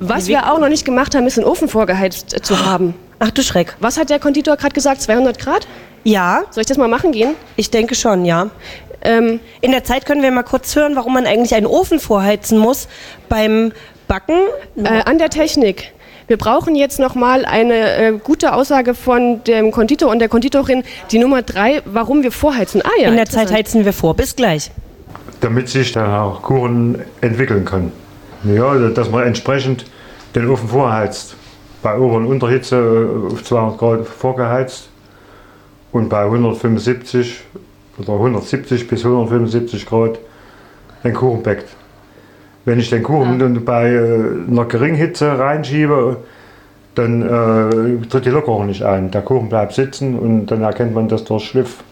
Was 0.00 0.26
wir 0.28 0.52
auch 0.52 0.58
noch 0.58 0.68
nicht 0.68 0.84
gemacht 0.84 1.14
haben, 1.14 1.26
ist 1.26 1.36
den 1.36 1.44
Ofen 1.44 1.68
vorgeheizt 1.68 2.44
zu 2.44 2.64
haben. 2.66 2.94
Ach 3.18 3.30
du 3.30 3.42
Schreck. 3.42 3.74
Was 3.80 3.98
hat 3.98 4.10
der 4.10 4.18
Konditor 4.18 4.56
gerade 4.56 4.74
gesagt? 4.74 5.00
200 5.02 5.38
Grad? 5.38 5.66
Ja, 6.04 6.44
Soll 6.50 6.60
ich 6.62 6.66
das 6.68 6.76
mal 6.76 6.88
machen 6.88 7.12
gehen? 7.12 7.34
ich 7.56 7.70
denke 7.70 7.94
schon, 7.94 8.24
ja. 8.24 8.50
Ähm, 9.02 9.40
In 9.60 9.72
der 9.72 9.84
Zeit 9.84 10.06
können 10.06 10.22
wir 10.22 10.30
mal 10.30 10.42
kurz 10.42 10.74
hören, 10.76 10.96
warum 10.96 11.14
man 11.14 11.26
eigentlich 11.26 11.54
einen 11.54 11.66
Ofen 11.66 11.98
vorheizen 11.98 12.58
muss 12.58 12.88
beim 13.28 13.72
Backen. 14.06 14.36
Äh, 14.76 15.02
an 15.04 15.18
der 15.18 15.30
Technik. 15.30 15.92
Wir 16.28 16.36
brauchen 16.38 16.74
jetzt 16.74 16.98
nochmal 16.98 17.44
eine 17.44 17.96
äh, 17.96 18.12
gute 18.22 18.52
Aussage 18.52 18.94
von 18.94 19.44
dem 19.44 19.70
Konditor 19.70 20.10
und 20.10 20.18
der 20.18 20.28
Konditorin, 20.28 20.82
die 21.12 21.18
Nummer 21.18 21.42
drei, 21.42 21.82
warum 21.84 22.24
wir 22.24 22.32
vorheizen. 22.32 22.82
Ah 22.84 22.90
ja, 23.00 23.08
In 23.10 23.16
der 23.16 23.26
Zeit 23.26 23.52
heizen 23.52 23.84
wir 23.84 23.92
vor. 23.92 24.14
Bis 24.14 24.34
gleich. 24.34 24.70
damit 25.40 25.68
sich 25.68 25.92
dann 25.92 26.10
auch 26.12 26.42
Kuchen 26.42 26.98
entwickeln 27.20 27.64
können. 27.64 27.92
Ja, 28.44 28.74
dass 28.88 29.10
man 29.10 29.24
entsprechend 29.24 29.86
den 30.34 30.48
Ofen 30.48 30.68
vorheizt. 30.68 31.36
Bei 31.82 31.96
Ober- 31.96 32.16
und 32.16 32.26
Unterhitze 32.26 32.76
äh, 32.76 33.32
auf 33.32 33.44
200 33.44 33.78
Grad 33.78 34.06
vorgeheizt 34.08 34.88
und 35.92 36.08
bei 36.08 36.24
175 36.24 37.40
oder 37.98 38.14
170 38.14 38.88
bis 38.88 39.04
175 39.04 39.86
Grad 39.86 40.18
den 41.04 41.14
Kuchen 41.14 41.42
backt. 41.42 41.68
Wenn 42.66 42.80
ich 42.80 42.90
den 42.90 43.04
Kuchen 43.04 43.38
dann 43.38 43.64
bei 43.64 43.88
äh, 43.92 44.50
einer 44.50 44.64
geringen 44.64 44.96
Hitze 44.96 45.38
reinschiebe, 45.38 46.18
dann 46.96 47.22
äh, 47.22 48.06
tritt 48.08 48.26
die 48.26 48.30
Lockerung 48.30 48.66
nicht 48.66 48.82
ein. 48.82 49.12
Der 49.12 49.22
Kuchen 49.22 49.48
bleibt 49.48 49.72
sitzen 49.72 50.18
und 50.18 50.46
dann 50.46 50.62
erkennt 50.62 50.92
man 50.92 51.08
das 51.08 51.22
durch 51.22 51.44
Schliff. 51.44 51.84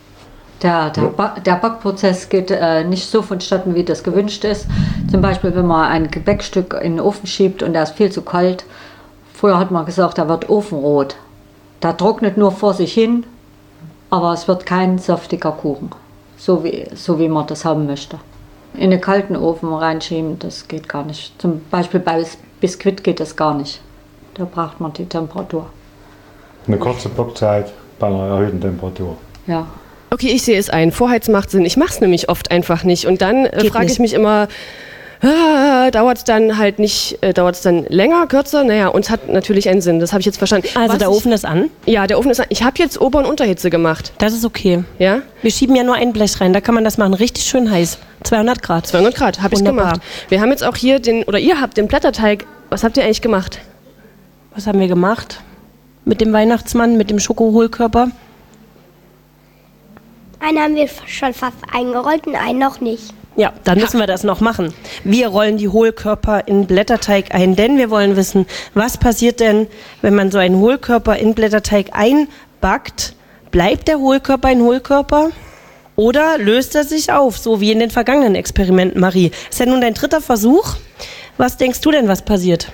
Der, 0.62 0.90
der, 0.90 1.02
ba 1.02 1.36
der 1.44 1.56
Backprozess 1.56 2.28
geht 2.28 2.50
äh, 2.50 2.82
nicht 2.82 3.08
so 3.08 3.22
vonstatten, 3.22 3.76
wie 3.76 3.84
das 3.84 4.02
gewünscht 4.02 4.44
ist. 4.44 4.66
Zum 5.08 5.22
Beispiel, 5.22 5.54
wenn 5.54 5.66
man 5.66 5.90
ein 5.90 6.10
Gebäckstück 6.10 6.74
in 6.82 6.96
den 6.96 7.00
Ofen 7.00 7.28
schiebt 7.28 7.62
und 7.62 7.72
der 7.72 7.84
ist 7.84 7.94
viel 7.94 8.10
zu 8.10 8.22
kalt. 8.22 8.64
Früher 9.32 9.58
hat 9.58 9.70
man 9.70 9.86
gesagt, 9.86 10.18
der 10.18 10.28
wird 10.28 10.50
ofenrot. 10.50 11.14
Der 11.82 11.96
trocknet 11.96 12.36
nur 12.36 12.50
vor 12.50 12.74
sich 12.74 12.92
hin, 12.92 13.24
aber 14.10 14.32
es 14.32 14.48
wird 14.48 14.66
kein 14.66 14.98
saftiger 14.98 15.52
Kuchen. 15.52 15.90
So 16.36 16.64
wie, 16.64 16.86
so 16.94 17.20
wie 17.20 17.28
man 17.28 17.46
das 17.46 17.64
haben 17.64 17.86
möchte. 17.86 18.18
In 18.76 18.90
den 18.90 19.00
kalten 19.00 19.36
Ofen 19.36 19.72
reinschieben, 19.72 20.38
das 20.38 20.66
geht 20.68 20.88
gar 20.88 21.04
nicht. 21.04 21.32
Zum 21.40 21.60
Beispiel 21.70 22.00
bei 22.00 22.18
Bis- 22.18 22.38
Biskuit 22.60 23.04
geht 23.04 23.20
das 23.20 23.36
gar 23.36 23.54
nicht. 23.54 23.80
Da 24.34 24.44
braucht 24.44 24.80
man 24.80 24.92
die 24.92 25.04
Temperatur. 25.06 25.66
Eine 26.66 26.78
kurze 26.78 27.08
Backzeit 27.08 27.72
bei 27.98 28.06
einer 28.08 28.26
erhöhten 28.26 28.60
Temperatur. 28.60 29.16
Ja. 29.46 29.66
Okay, 30.10 30.28
ich 30.28 30.42
sehe 30.42 30.58
es 30.58 30.70
ein. 30.70 30.90
Vorheizen 30.92 31.32
macht 31.32 31.50
Sinn. 31.50 31.64
Ich 31.64 31.76
mache 31.76 31.90
es 31.90 32.00
nämlich 32.00 32.28
oft 32.28 32.50
einfach 32.50 32.84
nicht. 32.84 33.06
Und 33.06 33.20
dann 33.22 33.46
äh, 33.46 33.64
frage 33.66 33.86
ich 33.86 33.98
mich 33.98 34.12
immer, 34.14 34.48
ah, 35.22 35.90
dauert 35.90 36.18
es 36.18 36.24
dann 36.24 36.58
halt 36.58 36.78
nicht, 36.78 37.18
äh, 37.22 37.32
dauert 37.32 37.56
es 37.56 37.62
dann 37.62 37.84
länger, 37.88 38.26
kürzer? 38.26 38.64
Naja, 38.64 38.88
uns 38.88 39.10
hat 39.10 39.28
natürlich 39.28 39.68
einen 39.68 39.80
Sinn. 39.80 40.00
Das 40.00 40.12
habe 40.12 40.20
ich 40.20 40.26
jetzt 40.26 40.38
verstanden. 40.38 40.68
Also 40.74 40.92
Was 40.92 40.98
der 40.98 41.08
ich, 41.08 41.14
Ofen 41.14 41.32
ist 41.32 41.44
an. 41.44 41.70
Ja, 41.86 42.06
der 42.06 42.18
Ofen 42.18 42.30
ist 42.30 42.40
an. 42.40 42.46
Ich 42.48 42.62
habe 42.62 42.78
jetzt 42.78 43.00
Ober- 43.00 43.18
und 43.18 43.26
Unterhitze 43.26 43.70
gemacht. 43.70 44.12
Das 44.18 44.32
ist 44.32 44.44
okay. 44.44 44.84
Ja? 44.98 45.22
Wir 45.42 45.50
schieben 45.50 45.76
ja 45.76 45.84
nur 45.84 45.94
ein 45.94 46.12
Blech 46.12 46.40
rein. 46.40 46.52
Da 46.52 46.60
kann 46.60 46.74
man 46.74 46.84
das 46.84 46.98
machen. 46.98 47.14
Richtig 47.14 47.44
schön 47.44 47.70
heiß. 47.70 47.98
200 48.24 48.62
Grad. 48.62 48.86
200 48.86 49.14
Grad, 49.14 49.42
habe 49.42 49.54
ich 49.54 49.64
gemacht. 49.64 50.00
Wir 50.28 50.40
haben 50.40 50.50
jetzt 50.50 50.64
auch 50.64 50.76
hier 50.76 50.98
den, 50.98 51.24
oder 51.24 51.38
ihr 51.38 51.60
habt 51.60 51.76
den 51.76 51.88
Blätterteig. 51.88 52.46
Was 52.70 52.82
habt 52.82 52.96
ihr 52.96 53.04
eigentlich 53.04 53.22
gemacht? 53.22 53.60
Was 54.54 54.66
haben 54.66 54.80
wir 54.80 54.88
gemacht? 54.88 55.40
Mit 56.04 56.20
dem 56.20 56.32
Weihnachtsmann, 56.32 56.96
mit 56.96 57.10
dem 57.10 57.18
Schokohohlkörper. 57.18 58.08
Einen 60.40 60.58
haben 60.58 60.74
wir 60.74 60.88
schon 61.06 61.32
fast 61.32 61.56
eingerollt 61.72 62.26
und 62.26 62.34
einen 62.34 62.58
noch 62.58 62.80
nicht. 62.80 63.14
Ja, 63.36 63.52
dann 63.64 63.80
müssen 63.80 63.98
wir 63.98 64.06
das 64.06 64.22
noch 64.22 64.40
machen. 64.40 64.72
Wir 65.02 65.28
rollen 65.28 65.56
die 65.56 65.68
Hohlkörper 65.68 66.46
in 66.46 66.66
Blätterteig 66.66 67.34
ein, 67.34 67.56
denn 67.56 67.76
wir 67.78 67.90
wollen 67.90 68.16
wissen, 68.16 68.46
was 68.74 68.96
passiert 68.96 69.40
denn, 69.40 69.66
wenn 70.02 70.14
man 70.14 70.30
so 70.30 70.38
einen 70.38 70.60
Hohlkörper 70.60 71.16
in 71.16 71.34
Blätterteig 71.34 71.90
einbackt? 71.92 73.16
Bleibt 73.50 73.88
der 73.88 73.98
Hohlkörper 73.98 74.48
ein 74.48 74.60
Hohlkörper? 74.60 75.30
Oder 75.96 76.38
löst 76.38 76.74
er 76.74 76.84
sich 76.84 77.12
auf, 77.12 77.36
so 77.38 77.60
wie 77.60 77.72
in 77.72 77.80
den 77.80 77.90
vergangenen 77.90 78.36
Experimenten, 78.36 79.00
Marie? 79.00 79.32
Ist 79.50 79.60
ja 79.60 79.66
nun 79.66 79.80
dein 79.80 79.94
dritter 79.94 80.20
Versuch. 80.20 80.76
Was 81.36 81.56
denkst 81.56 81.80
du 81.80 81.90
denn, 81.90 82.06
was 82.06 82.22
passiert? 82.22 82.68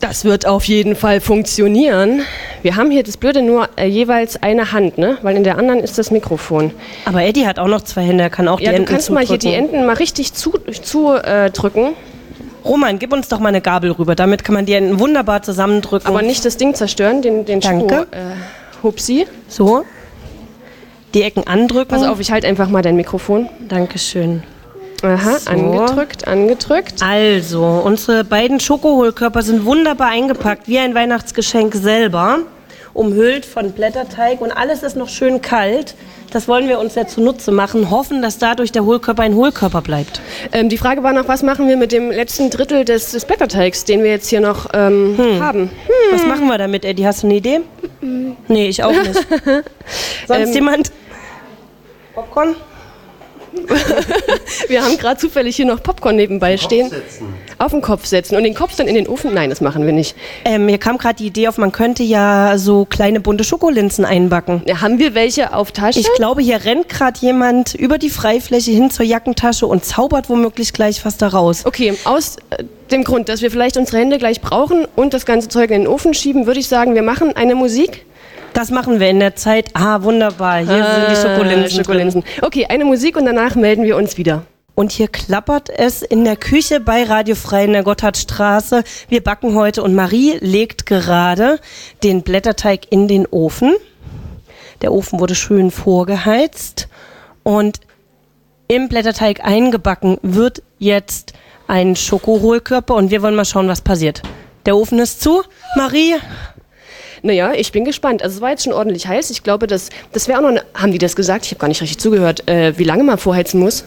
Das 0.00 0.24
wird 0.24 0.46
auf 0.46 0.64
jeden 0.64 0.94
Fall 0.94 1.20
funktionieren. 1.20 2.20
Wir 2.62 2.76
haben 2.76 2.90
hier 2.90 3.02
das 3.02 3.16
Blöde 3.16 3.42
nur 3.42 3.68
äh, 3.76 3.86
jeweils 3.86 4.42
eine 4.42 4.72
Hand, 4.72 4.98
ne? 4.98 5.16
Weil 5.22 5.36
in 5.36 5.44
der 5.44 5.56
anderen 5.56 5.80
ist 5.80 5.96
das 5.98 6.10
Mikrofon. 6.10 6.72
Aber 7.06 7.22
Eddie 7.22 7.46
hat 7.46 7.58
auch 7.58 7.66
noch 7.66 7.80
zwei 7.82 8.02
Hände, 8.02 8.22
er 8.24 8.30
kann 8.30 8.46
auch 8.46 8.60
Ja, 8.60 8.66
die 8.66 8.76
du 8.76 8.82
Enden 8.82 8.92
kannst 8.92 9.10
mal 9.10 9.24
hier 9.24 9.38
die 9.38 9.46
zudrücken. 9.48 9.74
Enden 9.74 9.86
mal 9.86 9.94
richtig 9.94 10.34
zudrücken. 10.34 10.74
Zu, 10.82 11.14
äh, 11.14 11.50
drücken, 11.50 11.94
Roman, 12.64 12.98
gib 12.98 13.12
uns 13.12 13.28
doch 13.28 13.38
mal 13.38 13.48
eine 13.48 13.60
Gabel 13.60 13.92
rüber. 13.92 14.14
Damit 14.16 14.44
kann 14.44 14.54
man 14.54 14.66
die 14.66 14.72
Enden 14.74 14.98
wunderbar 14.98 15.42
zusammendrücken. 15.42 16.08
aber 16.08 16.22
nicht 16.22 16.44
das 16.44 16.56
Ding 16.56 16.74
zerstören, 16.74 17.22
den, 17.22 17.44
den 17.44 17.60
Danke. 17.60 17.94
Schoko, 17.94 18.02
äh, 18.10 18.82
Hupsi. 18.82 19.26
so. 19.48 19.84
Die 21.14 21.22
Ecken 21.22 21.46
andrücken. 21.46 21.88
Pass 21.88 22.02
auf, 22.06 22.20
ich 22.20 22.30
halte 22.32 22.46
einfach 22.46 22.68
mal 22.68 22.82
dein 22.82 22.96
Mikrofon. 22.96 23.48
Dankeschön. 23.68 24.42
Aha, 25.02 25.38
So. 25.38 25.50
angedrückt, 25.50 26.26
angedrückt. 26.26 27.02
Also, 27.02 27.62
unsere 27.84 28.24
beiden 28.24 28.60
Schokohohlkörper 28.60 29.42
sind 29.42 29.64
wunderbar 29.64 30.08
eingepackt, 30.08 30.68
wie 30.68 30.78
ein 30.78 30.94
Weihnachtsgeschenk 30.94 31.74
selber. 31.74 32.38
Umhüllt 32.94 33.44
von 33.44 33.72
Blätterteig 33.72 34.40
und 34.40 34.52
alles 34.52 34.82
ist 34.82 34.96
noch 34.96 35.10
schön 35.10 35.42
kalt. 35.42 35.94
Das 36.32 36.48
wollen 36.48 36.66
wir 36.66 36.78
uns 36.80 36.94
ja 36.94 37.06
zunutze 37.06 37.52
machen, 37.52 37.90
hoffen, 37.90 38.22
dass 38.22 38.38
dadurch 38.38 38.72
der 38.72 38.84
Hohlkörper 38.84 39.22
ein 39.22 39.34
Hohlkörper 39.34 39.82
bleibt. 39.82 40.20
Ähm, 40.52 40.70
die 40.70 40.78
Frage 40.78 41.02
war 41.02 41.12
noch, 41.12 41.28
was 41.28 41.42
machen 41.42 41.68
wir 41.68 41.76
mit 41.76 41.92
dem 41.92 42.10
letzten 42.10 42.48
Drittel 42.48 42.84
des, 42.86 43.12
des 43.12 43.26
Blätterteigs, 43.26 43.84
den 43.84 44.02
wir 44.02 44.10
jetzt 44.10 44.28
hier 44.28 44.40
noch 44.40 44.66
ähm, 44.72 45.14
Hm. 45.18 45.42
haben? 45.42 45.70
Was 46.10 46.24
machen 46.26 46.46
wir 46.48 46.56
damit, 46.56 46.84
Eddie? 46.86 47.06
Hast 47.06 47.22
du 47.22 47.26
eine 47.26 47.36
Idee? 47.36 47.60
Nee, 48.48 48.68
ich 48.68 48.82
auch 48.82 48.92
nicht. 48.92 49.14
Sonst 50.26 50.48
Ähm, 50.48 50.52
jemand? 50.54 50.90
Popcorn? 52.14 52.56
Wir 54.68 54.84
haben 54.84 54.98
gerade 54.98 55.20
zufällig 55.20 55.56
hier 55.56 55.66
noch 55.66 55.82
Popcorn 55.82 56.16
nebenbei 56.16 56.56
stehen. 56.56 56.90
Auf 57.58 57.72
den 57.72 57.80
Kopf 57.80 58.06
setzen 58.06 58.36
und 58.36 58.44
den 58.44 58.54
Kopf 58.54 58.76
dann 58.76 58.86
in 58.86 58.94
den 58.94 59.08
Ofen? 59.08 59.32
Nein, 59.32 59.50
das 59.50 59.60
machen 59.60 59.86
wir 59.86 59.92
nicht. 59.92 60.14
Ähm, 60.44 60.66
mir 60.66 60.78
kam 60.78 60.98
gerade 60.98 61.16
die 61.16 61.26
Idee 61.26 61.48
auf, 61.48 61.58
man 61.58 61.72
könnte 61.72 62.02
ja 62.02 62.58
so 62.58 62.84
kleine 62.84 63.20
bunte 63.20 63.44
Schokolinsen 63.44 64.04
einbacken. 64.04 64.62
Ja, 64.66 64.80
haben 64.80 64.98
wir 64.98 65.14
welche 65.14 65.54
auf 65.54 65.72
Tasche? 65.72 66.00
Ich 66.00 66.12
glaube, 66.14 66.42
hier 66.42 66.64
rennt 66.64 66.88
gerade 66.88 67.18
jemand 67.20 67.74
über 67.74 67.98
die 67.98 68.10
Freifläche 68.10 68.72
hin 68.72 68.90
zur 68.90 69.06
Jackentasche 69.06 69.66
und 69.66 69.84
zaubert 69.84 70.28
womöglich 70.28 70.72
gleich 70.72 71.04
was 71.04 71.16
da 71.16 71.28
raus. 71.28 71.64
Okay, 71.64 71.94
aus 72.04 72.36
äh, 72.50 72.64
dem 72.90 73.04
Grund, 73.04 73.28
dass 73.28 73.42
wir 73.42 73.50
vielleicht 73.50 73.76
unsere 73.76 73.98
Hände 73.98 74.18
gleich 74.18 74.40
brauchen 74.40 74.86
und 74.96 75.14
das 75.14 75.26
ganze 75.26 75.48
Zeug 75.48 75.70
in 75.70 75.82
den 75.82 75.88
Ofen 75.88 76.14
schieben, 76.14 76.46
würde 76.46 76.60
ich 76.60 76.68
sagen, 76.68 76.94
wir 76.94 77.02
machen 77.02 77.34
eine 77.34 77.54
Musik. 77.54 78.06
Das 78.56 78.70
machen 78.70 79.00
wir 79.00 79.10
in 79.10 79.20
der 79.20 79.36
Zeit. 79.36 79.68
Ah, 79.74 80.02
wunderbar. 80.02 80.60
Hier 80.60 80.66
sind 80.66 81.10
die 81.10 81.16
Schokolinsen. 81.16 81.78
Äh, 81.78 81.84
Schokolinsen. 81.84 82.24
Okay, 82.40 82.64
eine 82.66 82.86
Musik 82.86 83.18
und 83.18 83.26
danach 83.26 83.54
melden 83.54 83.84
wir 83.84 83.98
uns 83.98 84.16
wieder. 84.16 84.46
Und 84.74 84.92
hier 84.92 85.08
klappert 85.08 85.68
es 85.68 86.00
in 86.00 86.24
der 86.24 86.36
Küche 86.36 86.80
bei 86.80 87.04
Radio 87.04 87.34
Frei 87.34 87.66
in 87.66 87.74
der 87.74 87.82
Gotthardstraße. 87.82 88.82
Wir 89.10 89.22
backen 89.22 89.54
heute 89.54 89.82
und 89.82 89.94
Marie 89.94 90.38
legt 90.40 90.86
gerade 90.86 91.60
den 92.02 92.22
Blätterteig 92.22 92.90
in 92.90 93.08
den 93.08 93.26
Ofen. 93.26 93.74
Der 94.80 94.90
Ofen 94.90 95.20
wurde 95.20 95.34
schön 95.34 95.70
vorgeheizt 95.70 96.88
und 97.42 97.80
im 98.68 98.88
Blätterteig 98.88 99.44
eingebacken 99.44 100.16
wird 100.22 100.62
jetzt 100.78 101.34
ein 101.66 101.94
Schokohohlkörper 101.94 102.94
und 102.94 103.10
wir 103.10 103.20
wollen 103.20 103.36
mal 103.36 103.44
schauen, 103.44 103.68
was 103.68 103.82
passiert. 103.82 104.22
Der 104.64 104.78
Ofen 104.78 104.98
ist 104.98 105.20
zu. 105.20 105.42
Marie, 105.76 106.14
Naja, 107.22 107.52
ich 107.52 107.72
bin 107.72 107.84
gespannt. 107.84 108.22
Also 108.22 108.36
es 108.36 108.40
war 108.40 108.50
jetzt 108.50 108.64
schon 108.64 108.72
ordentlich 108.72 109.06
heiß. 109.06 109.30
Ich 109.30 109.42
glaube, 109.42 109.66
das, 109.66 109.90
das 110.12 110.28
wäre 110.28 110.38
auch 110.38 110.42
noch 110.42 110.50
eine, 110.50 110.64
Haben 110.74 110.92
die 110.92 110.98
das 110.98 111.16
gesagt? 111.16 111.46
Ich 111.46 111.52
habe 111.52 111.60
gar 111.60 111.68
nicht 111.68 111.80
richtig 111.80 111.98
zugehört. 111.98 112.48
Äh, 112.48 112.78
wie 112.78 112.84
lange 112.84 113.04
man 113.04 113.18
vorheizen 113.18 113.60
muss? 113.60 113.84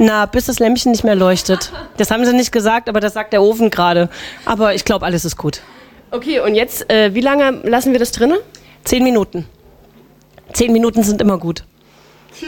na, 0.00 0.24
bis 0.24 0.46
das 0.46 0.58
Lämpchen 0.58 0.92
nicht 0.92 1.04
mehr 1.04 1.14
leuchtet. 1.14 1.72
Das 1.98 2.10
haben 2.10 2.24
sie 2.24 2.32
nicht 2.32 2.52
gesagt, 2.52 2.88
aber 2.88 3.00
das 3.00 3.12
sagt 3.12 3.34
der 3.34 3.42
Ofen 3.42 3.68
gerade. 3.68 4.08
Aber 4.46 4.74
ich 4.74 4.86
glaube, 4.86 5.04
alles 5.04 5.26
ist 5.26 5.36
gut. 5.36 5.60
Okay, 6.10 6.40
und 6.40 6.54
jetzt, 6.54 6.90
äh, 6.90 7.14
wie 7.14 7.20
lange 7.20 7.60
lassen 7.64 7.92
wir 7.92 7.98
das 7.98 8.10
drinne? 8.10 8.40
Zehn 8.84 9.04
Minuten. 9.04 9.44
Zehn 10.54 10.72
Minuten 10.72 11.02
sind 11.02 11.20
immer 11.20 11.38
gut. 11.38 11.64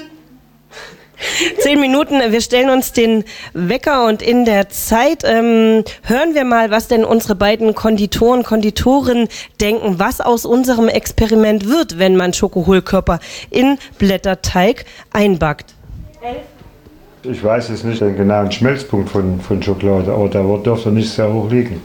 Zehn 1.61 1.81
Minuten, 1.81 2.21
wir 2.31 2.41
stellen 2.41 2.71
uns 2.71 2.93
den 2.93 3.25
Wecker 3.53 4.07
und 4.07 4.23
in 4.23 4.45
der 4.45 4.69
Zeit 4.69 5.23
ähm, 5.25 5.85
hören 6.03 6.35
wir 6.35 6.45
mal, 6.45 6.71
was 6.71 6.89
denn 6.89 7.05
unsere 7.05 7.35
beiden 7.35 7.75
Konditoren, 7.75 8.43
Konditoren 8.43 9.29
denken, 9.61 9.99
was 9.99 10.21
aus 10.21 10.45
unserem 10.45 10.89
Experiment 10.89 11.69
wird, 11.69 11.99
wenn 11.99 12.17
man 12.17 12.33
Schokohohlkörper 12.33 13.21
in 13.51 13.79
Blätterteig 13.99 14.85
einbackt. 15.13 15.75
Ich 17.25 17.43
weiß 17.43 17.69
jetzt 17.69 17.85
nicht 17.85 18.01
den 18.01 18.17
genauen 18.17 18.51
Schmelzpunkt 18.51 19.09
von, 19.11 19.41
von 19.41 19.63
Schokolade, 19.63 20.13
aber 20.13 20.29
der 20.29 20.49
wird- 20.49 20.67
dürfte 20.67 20.91
nicht 20.91 21.09
sehr 21.11 21.33
hoch 21.33 21.49
liegen. 21.51 21.81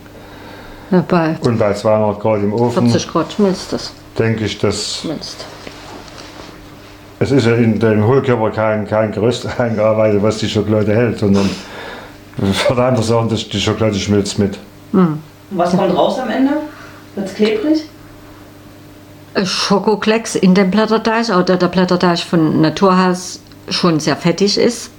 Ja, 0.90 1.04
bei 1.08 1.36
Und 1.42 1.60
bei 1.60 1.74
200 1.74 2.20
Grad 2.20 2.40
im 2.42 2.54
Ofen 2.54 2.90
40 2.90 3.08
Grad 3.12 3.34
schmilzt 3.34 3.74
das. 3.74 3.94
denke 4.18 4.46
ich, 4.46 4.58
dass 4.58 5.02
Schmilzt. 5.02 5.46
Es 7.20 7.32
ist 7.32 7.46
ja 7.46 7.56
in 7.56 7.80
dem 7.80 8.06
Hohlkörper 8.06 8.52
kein, 8.52 8.88
kein 8.88 9.12
Gerüst 9.12 9.48
eingearbeitet, 9.60 10.22
was 10.22 10.38
die 10.38 10.50
Schokolade 10.50 10.94
hält, 10.94 11.20
sondern 11.20 11.50
von 12.38 12.76
der 12.76 12.86
anderen 12.86 13.06
Seite, 13.06 13.30
dass 13.30 13.50
die 13.50 13.60
Schokolade 13.60 13.96
schmilzt 13.96 14.38
mit. 14.38 14.58
Was 15.52 15.76
kommt 15.76 15.96
raus 15.96 16.20
am 16.20 16.30
Ende? 16.30 16.54
Wird's 17.16 17.34
klebrig? 17.34 17.84
Ein 19.34 19.46
Schokoklecks 19.46 20.36
in 20.36 20.54
dem 20.54 20.72
Blätterteig 20.72 21.30
oder 21.30 21.58
der 21.58 21.68
Blätterteig 21.68 22.20
von 22.20 22.62
Naturhaus 22.62 23.40
schon 23.70 24.00
sehr 24.00 24.16
fettig 24.16 24.58
ist, 24.58 24.92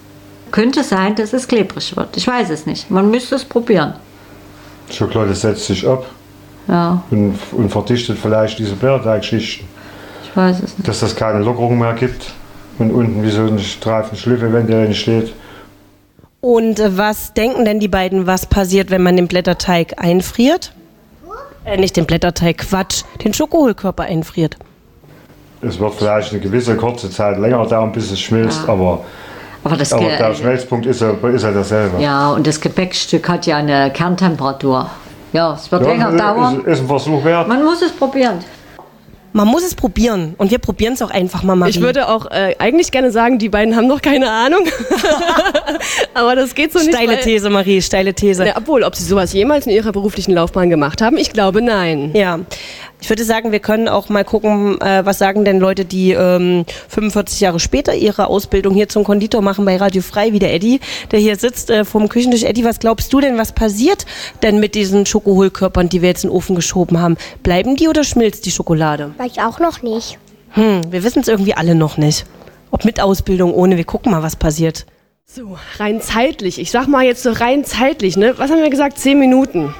könnte 0.51 0.83
sein, 0.83 1.15
dass 1.15 1.33
es 1.33 1.47
klebrig 1.49 1.97
wird. 1.97 2.17
Ich 2.17 2.27
weiß 2.27 2.51
es 2.51 2.67
nicht. 2.67 2.91
Man 2.91 3.11
müsste 3.11 3.37
es 3.37 3.45
probieren. 3.45 3.95
Schokolade 4.91 5.35
setzt 5.35 5.67
sich 5.67 5.87
ab 5.87 6.07
Ja, 6.67 7.03
und, 7.11 7.39
und 7.53 7.71
verdichtet 7.71 8.19
vielleicht 8.19 8.59
diese 8.59 8.75
Blätterteigschichten. 8.75 9.67
Ich 10.31 10.37
weiß 10.37 10.57
es 10.63 10.77
nicht. 10.79 10.89
Dass 10.89 11.01
das 11.01 11.17
keine 11.17 11.41
Lockerung 11.41 11.79
mehr 11.79 11.95
gibt 11.95 12.33
und 12.79 12.91
unten 12.93 13.23
wie 13.23 13.31
so 13.31 13.43
ein 13.43 13.59
Streifen 13.59 14.17
Schliff 14.17 14.43
eventuell 14.43 14.87
entsteht. 14.87 15.33
Und 16.41 16.79
äh, 16.79 16.97
was 16.97 17.35
denken 17.35 17.65
denn 17.65 17.81
die 17.81 17.89
beiden, 17.89 18.27
was 18.27 18.47
passiert, 18.47 18.91
wenn 18.91 19.03
man 19.03 19.17
den 19.17 19.27
Blätterteig 19.29 19.95
einfriert? 20.03 20.73
Äh, 21.65 21.77
nicht 21.79 21.97
den 21.97 22.07
Blätterteig, 22.07 22.59
Quatsch, 22.59 23.03
den 23.25 23.35
Schokohohlkörper 23.35 24.05
einfriert. 24.05 24.57
Es 25.61 25.81
wird 25.81 25.95
vielleicht 25.95 26.31
eine 26.33 26.41
gewisse 26.41 26.77
kurze 26.77 27.11
Zeit 27.11 27.37
länger 27.39 27.67
dauern, 27.67 27.91
bis 27.91 28.13
es 28.13 28.21
schmilzt, 28.21 28.61
Ja. 28.67 28.73
aber, 28.73 29.05
Aber 29.65 29.77
das 29.77 29.93
aber 29.93 30.05
der 30.07 30.33
Schmelzpunkt 30.35 30.87
ist 30.87 31.01
ja, 31.01 31.11
ist 31.11 31.43
ja 31.43 31.51
derselbe. 31.51 32.01
Ja, 32.01 32.31
und 32.31 32.47
das 32.47 32.61
Gebäckstück 32.61 33.29
hat 33.29 33.45
ja 33.47 33.57
eine 33.57 33.91
Kerntemperatur. 33.93 34.89
Ja, 35.33 35.55
es 35.55 35.71
wird 35.73 35.83
Ja, 35.83 35.89
länger 35.89 36.11
ist- 36.11 36.21
dauern. 36.21 36.61
Ist, 36.61 36.67
ist 36.69 36.81
ein 36.83 36.87
Versuch 36.87 37.25
wert. 37.25 37.49
Man 37.49 37.65
muss 37.65 37.83
es 37.83 37.91
probieren. 37.91 38.39
Man 39.33 39.47
muss 39.47 39.63
es 39.63 39.75
probieren 39.75 40.35
und 40.39 40.51
wir 40.51 40.59
probieren 40.59 40.95
es 40.95 41.03
auch 41.03 41.11
einfach 41.11 41.43
mal, 41.43 41.55
Marie. 41.55 41.71
Ich 41.71 41.81
würde 41.81 42.09
auch 42.09 42.31
äh, 42.31 42.57
eigentlich 42.59 42.91
gerne 42.91 43.11
sagen, 43.11 43.39
die 43.39 43.49
beiden 43.49 43.77
haben 43.77 43.87
noch 43.87 44.01
keine 44.01 44.31
Ahnung. 44.31 44.65
Aber 46.15 46.35
das 46.35 46.55
geht 46.55 46.73
so 46.73 46.79
nicht. 46.79 46.95
steile 46.95 47.21
These, 47.21 47.51
Marie, 47.51 47.83
steile 47.83 48.15
These. 48.15 48.47
Ja, 48.47 48.57
obwohl, 48.57 48.83
ob 48.83 48.97
sie 48.97 49.05
sowas 49.05 49.33
jemals 49.33 49.67
in 49.67 49.73
ihrer 49.73 49.93
beruflichen 49.93 50.33
Laufbahn 50.33 50.71
gemacht 50.71 51.03
haben, 51.03 51.19
ich 51.19 51.33
glaube 51.33 51.61
nein. 51.61 52.13
Ja, 52.15 52.41
ich 53.01 53.09
würde 53.09 53.25
sagen, 53.25 53.53
wir 53.53 53.61
können 53.61 53.89
auch 53.89 54.09
mal 54.09 54.25
gucken, 54.25 54.81
äh, 54.81 55.05
was 55.05 55.19
sagen 55.19 55.45
denn 55.45 55.59
Leute, 55.61 55.85
die 55.85 56.13
ähm, 56.13 56.65
45 56.89 57.41
Jahre 57.41 57.61
später 57.61 57.95
ihre 57.95 58.27
Ausbildung 58.27 58.75
hier 58.75 58.89
zum 58.89 59.05
Konditor 59.05 59.41
machen 59.41 59.65
bei 59.65 59.77
Radio 59.77 60.03
Frei, 60.03 60.33
wie 60.33 60.39
der 60.39 60.53
Eddie, 60.53 60.81
der 61.11 61.21
hier 61.21 61.37
sitzt 61.37 61.71
äh, 61.71 61.85
vom 61.85 62.09
Küchentisch. 62.09 62.43
Eddie, 62.43 62.65
was 62.65 62.81
glaubst 62.81 63.13
du 63.13 63.21
denn, 63.21 63.39
was 63.39 63.53
passiert 63.53 64.05
denn 64.43 64.61
mit 64.61 64.75
diesen 64.75 65.07
Schokohohlkörpern, 65.07 65.89
die 65.89 66.03
wir 66.03 66.09
jetzt 66.09 66.25
in 66.25 66.31
den 66.31 66.37
Ofen 66.37 66.57
geschoben 66.57 67.01
haben? 67.01 67.17
Bleiben 67.43 67.77
die 67.77 67.89
oder 67.89 68.05
schmilzt 68.05 68.47
die 68.47 68.51
Schokolade? 68.51 69.13
Weiß 69.17 69.33
ich 69.33 69.41
auch 69.41 69.61
noch 69.61 69.83
nicht. 69.83 70.19
Hm, 70.51 70.91
wir 70.91 71.05
wissen 71.05 71.21
es 71.21 71.29
irgendwie 71.29 71.55
alle 71.55 71.75
noch 71.75 71.99
nicht. 71.99 72.27
Ob 72.71 72.85
mit 72.85 73.01
Ausbildung, 73.01 73.55
ohne, 73.55 73.77
wir 73.77 73.85
gucken 73.85 74.13
mal, 74.13 74.23
was 74.23 74.37
passiert. 74.37 74.87
So, 75.25 75.59
rein 75.79 76.01
zeitlich. 76.01 76.59
Ich 76.59 76.71
sag 76.71 76.87
mal 76.89 77.05
jetzt 77.05 77.23
so 77.23 77.33
rein 77.33 77.65
zeitlich, 77.65 78.17
ne? 78.17 78.35
Was 78.39 78.51
haben 78.51 78.63
wir 78.63 78.71
gesagt? 78.71 78.99
Zehn 78.99 79.19
Minuten. 79.19 79.75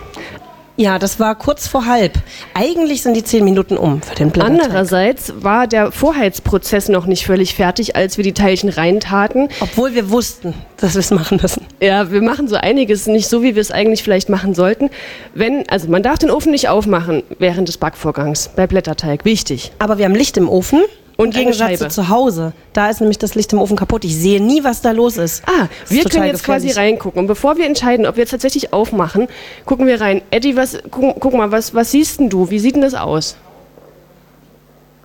Ja, 0.81 1.01
das 1.01 1.19
war 1.19 1.35
kurz 1.35 1.67
vor 1.67 1.87
halb. 1.87 2.13
Eigentlich 2.55 3.03
sind 3.03 3.15
die 3.15 3.25
zehn 3.25 3.43
Minuten 3.43 3.77
um 3.77 4.01
für 4.01 4.15
den 4.15 4.31
Plan. 4.31 4.53
Andererseits 4.53 5.33
war 5.41 5.67
der 5.67 5.91
Vorheizprozess 5.91 6.89
noch 6.89 7.07
nicht 7.07 7.27
völlig 7.27 7.57
fertig, 7.57 7.97
als 7.97 8.17
wir 8.17 8.23
die 8.23 8.33
Teilchen 8.33 8.69
reintaten. 8.69 9.49
Obwohl 9.59 9.95
wir 9.95 10.09
wussten, 10.11 10.55
dass 10.77 10.95
wir 10.95 11.01
es 11.01 11.11
machen 11.11 11.41
müssen. 11.43 11.67
Ja, 11.81 12.13
wir 12.13 12.23
machen 12.23 12.47
so 12.47 12.55
einiges 12.55 13.09
nicht 13.09 13.29
so, 13.29 13.43
wie 13.43 13.57
wir 13.57 13.61
es 13.61 13.73
eigentlich 13.73 14.05
vielleicht 14.05 14.29
machen 14.29 14.55
sollten. 14.55 14.89
Wenn, 15.35 15.69
also 15.69 15.89
man 15.89 16.05
darf 16.05 16.21
den 16.21 16.31
Ofen 16.31 16.53
nicht 16.53 16.69
aufmachen 16.69 17.25
während 17.41 17.67
des 17.67 17.79
Backvorgangs 17.79 18.51
bei 18.55 18.69
Blätterteig. 18.69 19.25
Wichtig. 19.25 19.73
Aber 19.81 19.99
wir 19.99 20.05
haben 20.05 20.15
Licht 20.15 20.37
im 20.37 20.49
Ofen. 20.49 20.85
Und 21.21 21.35
Gegensatz 21.35 21.81
zu 21.81 21.89
zu 21.89 22.09
Hause. 22.11 22.53
Da 22.73 22.89
ist 22.91 23.01
nämlich 23.01 23.19
das 23.19 23.35
Licht 23.35 23.53
im 23.53 23.59
Ofen 23.59 23.77
kaputt. 23.77 24.05
Ich 24.05 24.15
sehe 24.17 24.41
nie, 24.41 24.63
was 24.63 24.83
da 24.83 24.93
los 24.93 25.17
ist. 25.17 25.43
Ah, 25.47 25.67
Das 25.83 25.91
ist 25.91 25.97
wir 25.97 26.05
können 26.05 26.27
jetzt 26.27 26.45
quasi 26.45 26.69
gefährlich. 26.69 26.93
reingucken. 26.95 27.19
Und 27.19 27.27
bevor 27.27 27.57
wir 27.57 27.67
entscheiden, 27.67 28.07
ob 28.07 28.15
wir 28.15 28.23
jetzt 28.23 28.31
tatsächlich 28.31 28.73
aufmachen, 28.73 29.27
gucken 29.67 29.89
wir 29.89 30.01
rein. 30.01 30.23
Eddie, 30.31 30.55
was, 30.55 30.79
guck, 30.93 31.19
guck 31.19 31.35
mal, 31.35 31.51
was, 31.51 31.75
was 31.75 31.91
siehst 31.91 32.21
denn 32.21 32.29
du? 32.31 32.51
Wie 32.51 32.61
sieht 32.61 32.77
denn 32.77 32.83
das 32.83 32.95
aus? 32.95 33.37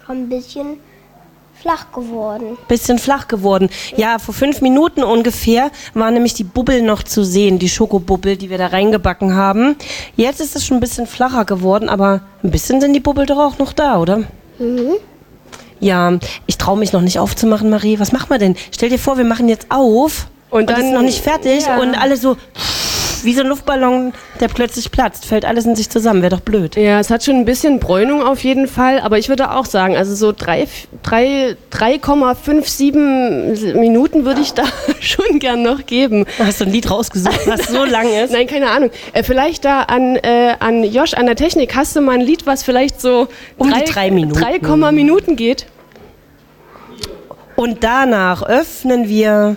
Ein 0.07 0.29
bisschen 0.29 0.77
flach 1.59 1.91
geworden. 1.91 2.57
Bisschen 2.67 2.99
flach 2.99 3.27
geworden. 3.27 3.69
Ja, 3.95 4.19
vor 4.19 4.35
fünf 4.35 4.61
Minuten 4.61 5.01
ungefähr 5.03 5.71
war 5.95 6.11
nämlich 6.11 6.35
die 6.35 6.43
Bubbel 6.43 6.83
noch 6.83 7.01
zu 7.01 7.23
sehen, 7.23 7.57
die 7.57 7.69
Schokobubbel, 7.69 8.37
die 8.37 8.51
wir 8.51 8.59
da 8.59 8.67
reingebacken 8.67 9.33
haben. 9.33 9.77
Jetzt 10.15 10.41
ist 10.41 10.55
es 10.55 10.63
schon 10.63 10.77
ein 10.77 10.81
bisschen 10.81 11.07
flacher 11.07 11.45
geworden, 11.45 11.89
aber 11.89 12.21
ein 12.43 12.51
bisschen 12.51 12.81
sind 12.81 12.93
die 12.93 12.99
Bubbel 12.99 13.25
doch 13.25 13.39
auch 13.39 13.57
noch 13.57 13.73
da, 13.73 13.97
oder? 13.97 14.23
Ja, 15.83 16.13
ich 16.47 16.57
traue 16.57 16.77
mich 16.77 16.93
noch 16.93 17.01
nicht 17.01 17.19
aufzumachen, 17.19 17.69
Marie. 17.69 17.99
Was 17.99 18.11
machen 18.11 18.29
wir 18.29 18.37
denn? 18.39 18.55
Stell 18.71 18.89
dir 18.89 18.99
vor, 18.99 19.17
wir 19.17 19.25
machen 19.25 19.49
jetzt 19.49 19.67
auf 19.69 20.27
Und 20.49 20.61
und, 20.61 20.69
dann 20.69 20.81
ist 20.85 20.91
noch 20.93 21.01
nicht 21.01 21.21
fertig 21.23 21.65
Ja. 21.65 21.77
und 21.79 21.95
alle 21.95 22.17
so 22.17 22.37
wie 23.25 23.33
so 23.33 23.39
ein 23.39 23.47
Luftballon, 23.47 24.11
der 24.41 24.49
plötzlich 24.49 24.91
platzt. 24.91 25.23
Fällt 25.25 25.45
alles 25.45 25.65
in 25.65 25.77
sich 25.77 25.89
zusammen. 25.89 26.21
Wäre 26.21 26.35
doch 26.35 26.41
blöd. 26.41 26.75
Ja, 26.75 26.99
es 26.99 27.09
hat 27.09 27.23
schon 27.23 27.35
ein 27.37 27.45
bisschen 27.45 27.79
Bräunung 27.79 28.21
auf 28.21 28.43
jeden 28.43 28.67
Fall, 28.67 28.99
aber 28.99 29.17
ich 29.17 29.29
würde 29.29 29.51
auch 29.55 29.65
sagen, 29.65 29.95
also 29.95 30.13
so 30.13 30.33
drei- 30.37 30.67
drei- 31.03 31.55
3,57 31.71 33.73
Minuten 33.75 34.25
würde 34.25 34.41
ich 34.41 34.53
da 34.53 34.63
schon 34.99 35.39
gern 35.39 35.63
noch 35.63 35.85
geben. 35.85 36.25
Hast 36.39 36.59
du 36.61 36.65
ein 36.65 36.71
Lied 36.71 36.89
rausgesucht, 36.91 37.47
was 37.47 37.67
so 37.67 37.83
lang 37.85 38.07
ist? 38.11 38.31
Nein, 38.33 38.47
keine 38.47 38.69
Ahnung. 38.69 38.89
Äh, 39.13 39.23
vielleicht 39.23 39.63
da 39.65 39.83
an, 39.83 40.17
äh, 40.17 40.55
an 40.59 40.83
Josh, 40.83 41.13
an 41.13 41.25
der 41.25 41.35
Technik, 41.37 41.73
hast 41.75 41.95
du 41.95 42.01
mal 42.01 42.15
ein 42.15 42.21
Lied, 42.21 42.45
was 42.45 42.63
vielleicht 42.63 42.99
so 42.99 43.29
Um 43.57 43.71
die 43.73 43.85
drei 43.85 44.11
Minuten. 44.11 44.37
3, 44.39 44.59
Minuten 44.91 45.35
geht? 45.37 45.65
Und 47.55 47.83
danach 47.83 48.43
öffnen 48.43 49.07
wir. 49.07 49.55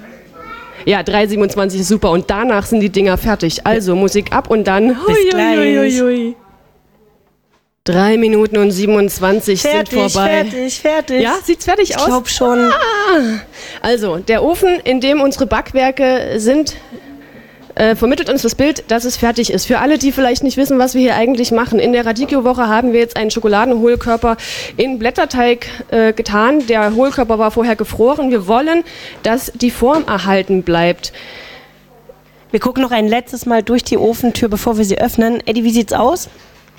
Ja, 0.84 1.00
3,27 1.00 1.80
ist 1.80 1.88
super 1.88 2.10
und 2.10 2.30
danach 2.30 2.66
sind 2.66 2.80
die 2.80 2.90
Dinger 2.90 3.16
fertig. 3.18 3.66
Also 3.66 3.96
Musik 3.96 4.32
ab 4.32 4.50
und 4.50 4.64
dann. 4.68 4.88
Bis 4.88 4.96
Hui, 5.16 5.30
gleich. 5.30 5.56
hui, 5.58 5.76
hui, 5.78 6.00
hui. 6.00 6.36
Drei 7.84 8.16
Minuten 8.16 8.56
und 8.56 8.72
27 8.72 9.62
Fertig, 9.62 9.90
sind 9.90 10.10
vorbei. 10.12 10.44
fertig, 10.44 10.80
fertig. 10.80 11.22
Ja, 11.22 11.36
sieht's 11.42 11.64
fertig 11.64 11.90
ich 11.90 11.96
aus? 11.96 12.06
glaube 12.06 12.28
schon. 12.28 12.72
Also, 13.80 14.16
der 14.16 14.42
Ofen, 14.42 14.80
in 14.82 15.00
dem 15.00 15.20
unsere 15.20 15.46
Backwerke 15.46 16.34
sind, 16.38 16.74
äh, 17.76 17.94
vermittelt 17.94 18.28
uns 18.28 18.42
das 18.42 18.54
Bild, 18.54 18.90
dass 18.90 19.04
es 19.04 19.16
fertig 19.16 19.52
ist. 19.52 19.66
Für 19.66 19.78
alle, 19.78 19.98
die 19.98 20.10
vielleicht 20.10 20.42
nicht 20.42 20.56
wissen, 20.56 20.78
was 20.78 20.94
wir 20.94 21.02
hier 21.02 21.14
eigentlich 21.14 21.52
machen. 21.52 21.78
In 21.78 21.92
der 21.92 22.04
Radikio-Woche 22.04 22.66
haben 22.66 22.92
wir 22.92 23.00
jetzt 23.00 23.16
einen 23.16 23.30
Schokoladenhohlkörper 23.30 24.36
in 24.76 24.98
Blätterteig 24.98 25.68
äh, 25.90 26.12
getan. 26.12 26.66
Der 26.66 26.94
Hohlkörper 26.94 27.38
war 27.38 27.50
vorher 27.50 27.76
gefroren. 27.76 28.30
Wir 28.30 28.48
wollen, 28.48 28.82
dass 29.22 29.52
die 29.54 29.70
Form 29.70 30.04
erhalten 30.06 30.62
bleibt. 30.62 31.12
Wir 32.50 32.60
gucken 32.60 32.82
noch 32.82 32.92
ein 32.92 33.08
letztes 33.08 33.44
Mal 33.44 33.62
durch 33.62 33.84
die 33.84 33.98
Ofentür, 33.98 34.48
bevor 34.48 34.78
wir 34.78 34.84
sie 34.84 34.98
öffnen. 34.98 35.42
Eddie, 35.46 35.64
wie 35.64 35.70
sieht's 35.70 35.92
aus? 35.92 36.28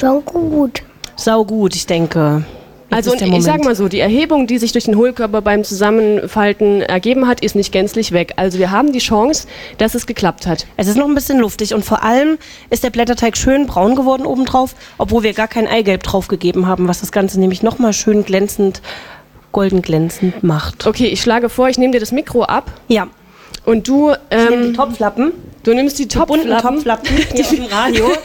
Schon 0.01 0.25
gut. 0.25 0.81
Sau 1.15 1.45
gut, 1.45 1.75
ich 1.75 1.86
denke. 1.86 2.43
Also 2.89 3.13
ich 3.13 3.19
sag 3.19 3.30
Moment. 3.30 3.65
mal 3.65 3.76
so, 3.76 3.89
die 3.89 4.00
Erhebung, 4.00 4.47
die 4.47 4.58
sich 4.58 4.71
durch 4.71 4.86
den 4.86 4.95
Hohlkörper 4.95 5.41
beim 5.41 5.63
Zusammenfalten 5.63 6.82
ergeben 6.82 7.28
hat, 7.28 7.41
ist 7.41 7.56
nicht 7.56 7.71
gänzlich 7.71 8.13
weg. 8.13 8.34
Also 8.38 8.60
wir 8.60 8.71
haben 8.71 8.93
die 8.93 9.00
Chance, 9.00 9.47
dass 9.78 9.93
es 9.93 10.08
geklappt 10.08 10.47
hat. 10.47 10.67
Es 10.78 10.88
ist 10.88 10.95
noch 10.95 11.08
ein 11.08 11.15
bisschen 11.15 11.39
luftig 11.39 11.73
und 11.73 11.84
vor 11.84 12.04
allem 12.04 12.38
ist 12.69 12.84
der 12.84 12.89
Blätterteig 12.89 13.36
schön 13.36 13.67
braun 13.67 13.95
geworden 13.95 14.26
obendrauf, 14.26 14.73
obwohl 14.97 15.23
wir 15.23 15.34
gar 15.34 15.47
kein 15.47 15.67
Eigelb 15.67 16.04
draufgegeben 16.04 16.65
haben, 16.65 16.88
was 16.88 17.02
das 17.02 17.12
Ganze 17.12 17.39
nämlich 17.39 17.62
nochmal 17.62 17.91
schön 17.91 18.23
glänzend, 18.23 18.82
golden 19.52 19.82
glänzend 19.82 20.43
macht. 20.43 20.88
Okay, 20.88 21.08
ich 21.08 21.21
schlage 21.21 21.50
vor, 21.50 21.67
ich 21.67 21.78
nehme 21.78 21.91
dir 21.91 22.00
das 22.00 22.12
Mikro 22.12 22.43
ab 22.43 22.71
Ja, 22.88 23.08
und 23.67 23.86
du, 23.86 24.08
nehme 24.08 24.17
die 24.32 24.53
ähm, 24.67 24.73
Topflappen, 24.73 25.34
du 25.63 25.73
nimmst 25.73 25.99
die 25.99 26.08
Topflappen. 26.08 27.12
Hier 27.34 27.45
auf 27.45 27.49
dem 27.49 27.65
Radio. 27.65 28.06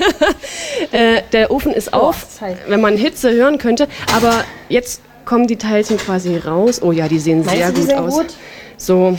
Äh, 0.90 1.22
der 1.32 1.50
Ofen 1.50 1.72
ist 1.72 1.94
auf, 1.94 2.24
ist 2.24 2.40
heiß. 2.40 2.56
wenn 2.66 2.80
man 2.80 2.96
Hitze 2.96 3.32
hören 3.32 3.56
könnte. 3.56 3.88
Aber 4.14 4.44
jetzt 4.68 5.00
kommen 5.24 5.46
die 5.46 5.56
Teilchen 5.56 5.96
quasi 5.96 6.36
raus. 6.36 6.82
Oh 6.82 6.92
ja, 6.92 7.08
die 7.08 7.18
sehen 7.18 7.44
Meinst 7.44 7.56
sehr 7.56 7.72
die 7.72 7.80
gut 7.80 7.88
sehen 7.88 7.98
aus. 7.98 8.14
gut? 8.14 8.26
So, 8.76 9.18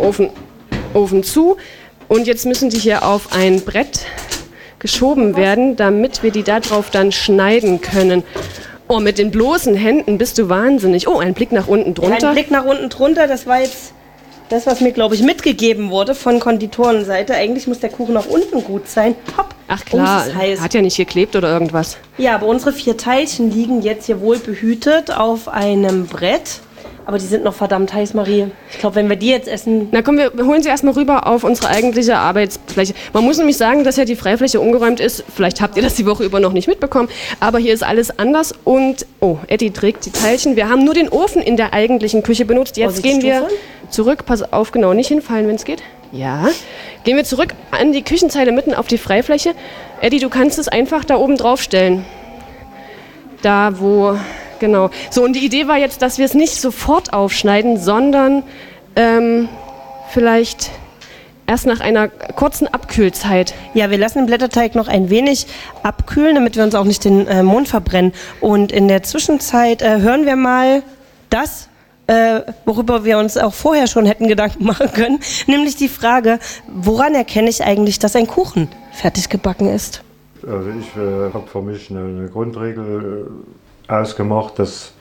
Ofen, 0.00 0.30
Ofen 0.94 1.22
zu. 1.22 1.56
Und 2.08 2.26
jetzt 2.26 2.46
müssen 2.46 2.70
die 2.70 2.78
hier 2.78 3.04
auf 3.04 3.32
ein 3.34 3.60
Brett 3.60 4.06
geschoben 4.78 5.36
werden, 5.36 5.76
damit 5.76 6.22
wir 6.22 6.30
die 6.30 6.42
da 6.42 6.60
drauf 6.60 6.90
dann 6.90 7.12
schneiden 7.12 7.80
können. 7.80 8.22
Oh, 8.88 9.00
mit 9.00 9.18
den 9.18 9.30
bloßen 9.30 9.74
Händen 9.74 10.16
bist 10.16 10.38
du 10.38 10.48
wahnsinnig. 10.48 11.06
Oh, 11.06 11.18
ein 11.18 11.34
Blick 11.34 11.52
nach 11.52 11.68
unten 11.68 11.94
drunter. 11.94 12.28
Ein 12.28 12.34
Blick 12.34 12.50
nach 12.50 12.64
unten 12.64 12.88
drunter, 12.88 13.26
das 13.26 13.46
war 13.46 13.60
jetzt 13.60 13.92
das, 14.50 14.66
was 14.66 14.80
mir, 14.80 14.92
glaube 14.92 15.14
ich, 15.14 15.22
mitgegeben 15.22 15.90
wurde 15.90 16.14
von 16.14 16.40
Konditorenseite. 16.40 17.34
Eigentlich 17.34 17.66
muss 17.66 17.78
der 17.80 17.90
Kuchen 17.90 18.14
nach 18.14 18.26
unten 18.26 18.62
gut 18.64 18.88
sein. 18.88 19.14
Hopp. 19.38 19.54
Ach 19.68 19.80
Oh, 19.86 19.90
klar, 19.90 20.24
heiß. 20.34 20.60
hat 20.60 20.74
ja 20.74 20.82
nicht 20.82 20.96
geklebt 20.96 21.36
oder 21.36 21.52
irgendwas. 21.52 21.96
Ja, 22.18 22.34
aber 22.34 22.46
unsere 22.46 22.72
vier 22.72 22.96
Teilchen 22.96 23.52
liegen 23.52 23.82
jetzt 23.82 24.06
hier 24.06 24.20
wohl 24.20 24.38
behütet 24.38 25.12
auf 25.16 25.46
einem 25.48 26.06
Brett. 26.06 26.60
Aber 27.06 27.18
die 27.18 27.26
sind 27.26 27.44
noch 27.44 27.54
verdammt 27.54 27.92
heiß, 27.92 28.14
Marie. 28.14 28.46
Ich 28.70 28.78
glaube, 28.78 28.96
wenn 28.96 29.08
wir 29.08 29.16
die 29.16 29.28
jetzt 29.28 29.48
essen. 29.48 29.88
Na 29.90 30.02
komm, 30.02 30.16
wir 30.18 30.30
holen 30.44 30.62
sie 30.62 30.68
erstmal 30.68 30.94
rüber 30.94 31.26
auf 31.26 31.44
unsere 31.44 31.68
eigentliche 31.68 32.16
Arbeitsfläche. 32.16 32.94
Man 33.12 33.24
muss 33.24 33.38
nämlich 33.38 33.56
sagen, 33.56 33.84
dass 33.84 33.96
ja 33.96 34.04
die 34.04 34.16
Freifläche 34.16 34.60
umgeräumt 34.60 35.00
ist. 35.00 35.24
Vielleicht 35.34 35.60
habt 35.60 35.76
ihr 35.76 35.82
das 35.82 35.94
die 35.94 36.06
Woche 36.06 36.24
über 36.24 36.40
noch 36.40 36.52
nicht 36.52 36.68
mitbekommen. 36.68 37.08
Aber 37.40 37.58
hier 37.58 37.74
ist 37.74 37.82
alles 37.82 38.18
anders. 38.18 38.54
Und, 38.64 39.06
oh, 39.20 39.38
Eddie 39.48 39.70
trägt 39.70 40.06
die 40.06 40.10
Teilchen. 40.10 40.56
Wir 40.56 40.68
haben 40.68 40.84
nur 40.84 40.94
den 40.94 41.08
Ofen 41.08 41.42
in 41.42 41.56
der 41.56 41.72
eigentlichen 41.72 42.22
Küche 42.22 42.44
benutzt. 42.44 42.76
Jetzt 42.76 43.00
Vorsicht, 43.00 43.20
gehen 43.20 43.22
wir 43.22 43.48
zurück. 43.88 44.24
Pass 44.26 44.52
auf, 44.52 44.72
genau, 44.72 44.94
nicht 44.94 45.08
hinfallen, 45.08 45.48
wenn 45.48 45.56
es 45.56 45.64
geht. 45.64 45.82
Ja. 46.12 46.48
Gehen 47.04 47.16
wir 47.16 47.24
zurück 47.24 47.54
an 47.70 47.92
die 47.92 48.02
Küchenzeile 48.02 48.52
mitten 48.52 48.74
auf 48.74 48.86
die 48.86 48.98
Freifläche. 48.98 49.54
Eddie, 50.00 50.18
du 50.18 50.28
kannst 50.28 50.58
es 50.58 50.68
einfach 50.68 51.04
da 51.04 51.16
oben 51.16 51.36
drauf 51.36 51.62
stellen. 51.62 52.04
Da, 53.42 53.72
wo, 53.78 54.16
genau. 54.60 54.90
So, 55.10 55.24
und 55.24 55.34
die 55.34 55.44
Idee 55.44 55.66
war 55.66 55.78
jetzt, 55.78 56.02
dass 56.02 56.18
wir 56.18 56.24
es 56.24 56.34
nicht 56.34 56.60
sofort 56.60 57.12
aufschneiden, 57.12 57.78
sondern 57.78 58.44
ähm, 58.94 59.48
vielleicht 60.10 60.70
erst 61.50 61.66
nach 61.66 61.80
einer 61.80 62.08
kurzen 62.08 62.68
Abkühlzeit. 62.68 63.54
Ja, 63.74 63.90
wir 63.90 63.98
lassen 63.98 64.18
den 64.18 64.26
Blätterteig 64.26 64.76
noch 64.76 64.86
ein 64.86 65.10
wenig 65.10 65.48
abkühlen, 65.82 66.36
damit 66.36 66.54
wir 66.54 66.62
uns 66.62 66.76
auch 66.76 66.84
nicht 66.84 67.04
den 67.04 67.26
äh, 67.26 67.42
Mund 67.42 67.66
verbrennen. 67.66 68.12
Und 68.40 68.70
in 68.70 68.86
der 68.86 69.02
Zwischenzeit 69.02 69.82
äh, 69.82 70.00
hören 70.00 70.26
wir 70.26 70.36
mal 70.36 70.84
das, 71.28 71.68
äh, 72.06 72.42
worüber 72.64 73.04
wir 73.04 73.18
uns 73.18 73.36
auch 73.36 73.52
vorher 73.52 73.88
schon 73.88 74.06
hätten 74.06 74.28
Gedanken 74.28 74.64
machen 74.72 74.92
können, 74.92 75.18
nämlich 75.48 75.74
die 75.74 75.88
Frage, 75.88 76.38
woran 76.68 77.16
erkenne 77.16 77.50
ich 77.50 77.64
eigentlich, 77.64 77.98
dass 77.98 78.14
ein 78.14 78.28
Kuchen 78.28 78.68
fertig 78.92 79.28
gebacken 79.28 79.68
ist? 79.68 80.02
Also 80.46 80.70
ich 80.70 80.96
äh, 80.96 81.32
habe 81.34 81.46
für 81.46 81.62
mich 81.62 81.90
eine, 81.90 82.00
eine 82.00 82.28
Grundregel 82.28 83.26
äh, 83.26 83.30
ausgemacht, 83.90 84.58
dass 84.58 84.92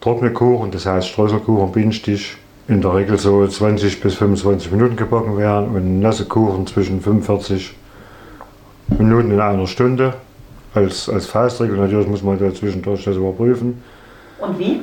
trockene 0.00 0.32
Kuchen, 0.32 0.70
das 0.70 0.86
heißt 0.86 1.08
Streuselkuchen, 1.08 1.72
Bienenstich, 1.72 2.36
in 2.68 2.80
der 2.80 2.94
Regel 2.94 3.18
so 3.18 3.44
20 3.46 4.00
bis 4.00 4.14
25 4.14 4.70
Minuten 4.70 4.96
gebacken 4.96 5.36
werden 5.36 5.74
und 5.74 6.00
nasse 6.00 6.26
Kuchen 6.26 6.66
zwischen 6.66 7.00
45 7.00 7.74
Minuten 8.98 9.32
in 9.32 9.40
einer 9.40 9.66
Stunde. 9.66 10.14
Als, 10.72 11.08
als 11.08 11.26
Faustregel 11.26 11.76
natürlich 11.76 12.06
muss 12.06 12.22
man 12.22 12.38
da 12.38 12.54
zwischendurch 12.54 13.02
das 13.04 13.16
überprüfen. 13.16 13.82
Und 14.38 14.58
wie? 14.58 14.82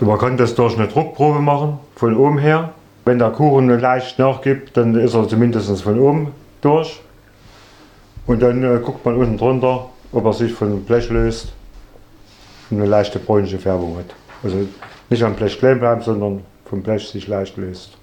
Man 0.00 0.18
kann 0.18 0.36
das 0.36 0.54
durch 0.54 0.76
eine 0.76 0.88
Druckprobe 0.88 1.40
machen, 1.40 1.78
von 1.96 2.16
oben 2.16 2.38
her. 2.38 2.74
Wenn 3.04 3.18
der 3.18 3.30
Kuchen 3.30 3.68
leicht 3.68 4.18
nachgibt, 4.18 4.76
dann 4.76 4.94
ist 4.96 5.14
er 5.14 5.26
zumindest 5.28 5.82
von 5.82 5.98
oben 5.98 6.28
durch. 6.60 7.00
Und 8.26 8.42
dann 8.42 8.62
äh, 8.62 8.80
guckt 8.84 9.04
man 9.04 9.16
unten 9.16 9.38
drunter, 9.38 9.86
ob 10.12 10.26
er 10.26 10.32
sich 10.32 10.52
vom 10.52 10.82
Blech 10.82 11.08
löst 11.08 11.54
eine 12.72 12.86
leichte 12.86 13.18
bräunliche 13.18 13.58
Färbung 13.58 13.98
hat. 13.98 14.14
Also 14.42 14.66
nicht 15.10 15.22
am 15.22 15.34
Blech 15.34 15.58
kleben 15.58 15.80
bleiben, 15.80 16.02
sondern 16.02 16.40
vom 16.64 16.82
Blech 16.82 17.08
sich 17.08 17.28
leicht 17.28 17.56
löst. 17.56 17.96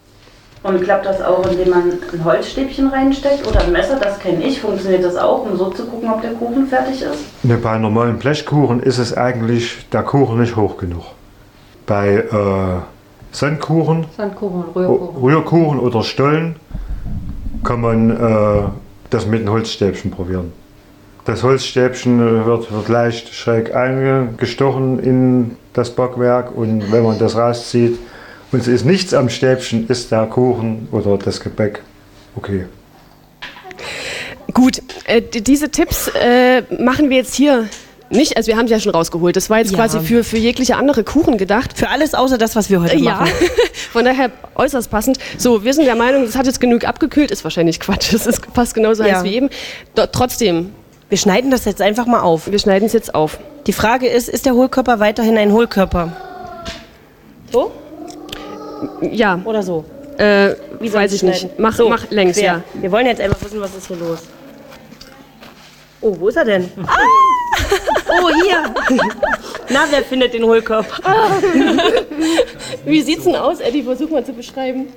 Und 0.61 0.81
klappt 0.83 1.05
das 1.05 1.21
auch, 1.21 1.49
indem 1.49 1.69
man 1.69 1.93
ein 2.13 2.25
Holzstäbchen 2.25 2.89
reinsteckt 2.89 3.47
oder 3.47 3.61
ein 3.61 3.71
Messer? 3.71 3.97
Das 3.97 4.19
kenne 4.19 4.43
ich. 4.43 4.59
Funktioniert 4.59 5.05
das 5.05 5.15
auch, 5.15 5.45
um 5.45 5.57
so 5.57 5.69
zu 5.69 5.85
gucken, 5.85 6.09
ob 6.09 6.21
der 6.21 6.33
Kuchen 6.33 6.67
fertig 6.67 7.01
ist? 7.01 7.43
Ne, 7.43 7.55
bei 7.55 7.77
normalen 7.77 8.19
Blechkuchen 8.19 8.81
ist 8.81 8.97
es 8.97 9.15
eigentlich 9.15 9.87
der 9.89 10.03
Kuchen 10.03 10.41
nicht 10.41 10.57
hoch 10.57 10.75
genug. 10.77 11.05
Bei 11.85 12.15
äh, 12.15 12.81
Sandkuchen, 13.31 14.05
Sandkuchen 14.17 14.63
Rührkuchen. 14.75 15.21
Rührkuchen 15.23 15.79
oder 15.79 16.03
Stollen 16.03 16.57
kann 17.63 17.79
man 17.79 18.09
äh, 18.09 18.63
das 19.09 19.25
mit 19.25 19.41
einem 19.41 19.51
Holzstäbchen 19.51 20.11
probieren. 20.11 20.51
Das 21.25 21.43
Holzstäbchen 21.43 22.19
äh, 22.19 22.45
wird, 22.45 22.71
wird 22.71 22.87
leicht 22.89 23.33
schräg 23.33 23.75
eingestochen 23.75 24.99
in 24.99 25.57
das 25.73 25.91
Backwerk 25.91 26.55
und 26.55 26.91
wenn 26.91 27.03
man 27.03 27.19
das 27.19 27.35
rauszieht 27.35 27.99
und 28.51 28.59
es 28.61 28.67
ist 28.67 28.85
nichts 28.85 29.13
am 29.13 29.29
Stäbchen, 29.29 29.87
ist 29.89 30.11
der 30.11 30.25
Kuchen 30.25 30.87
oder 30.91 31.17
das 31.17 31.39
Gebäck 31.39 31.81
okay. 32.35 32.65
Gut, 34.53 34.81
äh, 35.05 35.21
diese 35.21 35.69
Tipps 35.69 36.07
äh, 36.19 36.63
machen 36.81 37.09
wir 37.09 37.17
jetzt 37.17 37.35
hier 37.35 37.67
nicht. 38.09 38.35
Also 38.35 38.47
wir 38.47 38.57
haben 38.57 38.67
sie 38.67 38.73
ja 38.73 38.79
schon 38.79 38.91
rausgeholt. 38.91 39.35
Das 39.35 39.49
war 39.51 39.59
jetzt 39.59 39.71
Ja. 39.71 39.77
quasi 39.77 39.99
für, 39.99 40.23
für 40.23 40.37
jegliche 40.37 40.75
andere 40.75 41.03
Kuchen 41.03 41.37
gedacht. 41.37 41.77
Für 41.77 41.89
alles 41.89 42.15
außer 42.15 42.37
das, 42.39 42.55
was 42.55 42.69
wir 42.71 42.81
heute 42.81 42.97
Ja, 42.97 43.11
machen. 43.11 43.31
von 43.91 44.03
daher 44.03 44.31
äußerst 44.55 44.89
passend. 44.89 45.19
So, 45.37 45.63
wir 45.63 45.73
sind 45.73 45.85
der 45.85 45.95
Meinung, 45.95 46.25
das 46.25 46.35
hat 46.35 46.47
jetzt 46.47 46.59
genug 46.59 46.83
abgekühlt. 46.85 47.29
Ist 47.29 47.43
wahrscheinlich 47.43 47.79
Quatsch. 47.79 48.11
Es 48.13 48.25
ist 48.25 48.41
fast 48.53 48.73
genauso 48.73 49.03
Ja. 49.03 49.17
heiß 49.17 49.23
wie 49.23 49.35
eben. 49.35 49.49
Do 49.93 50.07
trotzdem, 50.11 50.71
Wir 51.09 51.17
schneiden 51.17 51.49
das 51.51 51.65
jetzt 51.65 51.81
einfach 51.81 52.05
mal 52.05 52.21
auf. 52.21 52.51
wir 52.51 52.59
schneiden 52.59 52.85
es 52.85 52.93
jetzt 52.93 53.15
auf. 53.15 53.39
Die 53.67 53.73
Frage 53.73 54.07
ist, 54.07 54.29
ist 54.29 54.45
der 54.45 54.53
Hohlkörper 54.53 54.99
weiterhin 54.99 55.37
ein 55.37 55.51
Hohlkörper? 55.51 56.11
So 57.51 57.71
Ja, 59.01 59.39
oder 59.45 59.63
so? 59.63 59.85
äh, 60.17 60.53
Wie 60.79 60.93
weiß 60.93 61.13
ich 61.13 61.23
nicht. 61.23 61.57
Mach, 61.59 61.73
so, 61.75 61.89
mach 61.89 62.09
längs, 62.11 62.37
quer. 62.37 62.45
ja. 62.45 62.61
Wir 62.75 62.91
wollen 62.91 63.05
jetzt 63.07 63.21
einfach 63.21 63.41
wissen, 63.43 63.59
was 63.59 63.75
ist 63.75 63.87
hier 63.87 63.97
los. 63.97 64.19
Oh, 66.01 66.15
wo 66.19 66.27
ist 66.29 66.35
er 66.37 66.45
denn? 66.45 66.69
Ah! 66.85 66.97
Oh, 68.11 68.29
hier. 68.43 68.73
Na, 69.69 69.81
wer 69.91 70.01
findet 70.03 70.33
den 70.33 70.43
Hohlkörper? 70.43 70.97
Wie 72.85 73.01
sieht's 73.01 73.23
denn 73.25 73.35
aus, 73.35 73.59
Eddie? 73.59 73.83
Versuch 73.83 74.09
mal 74.09 74.25
zu 74.25 74.33
beschreiben. 74.33 74.87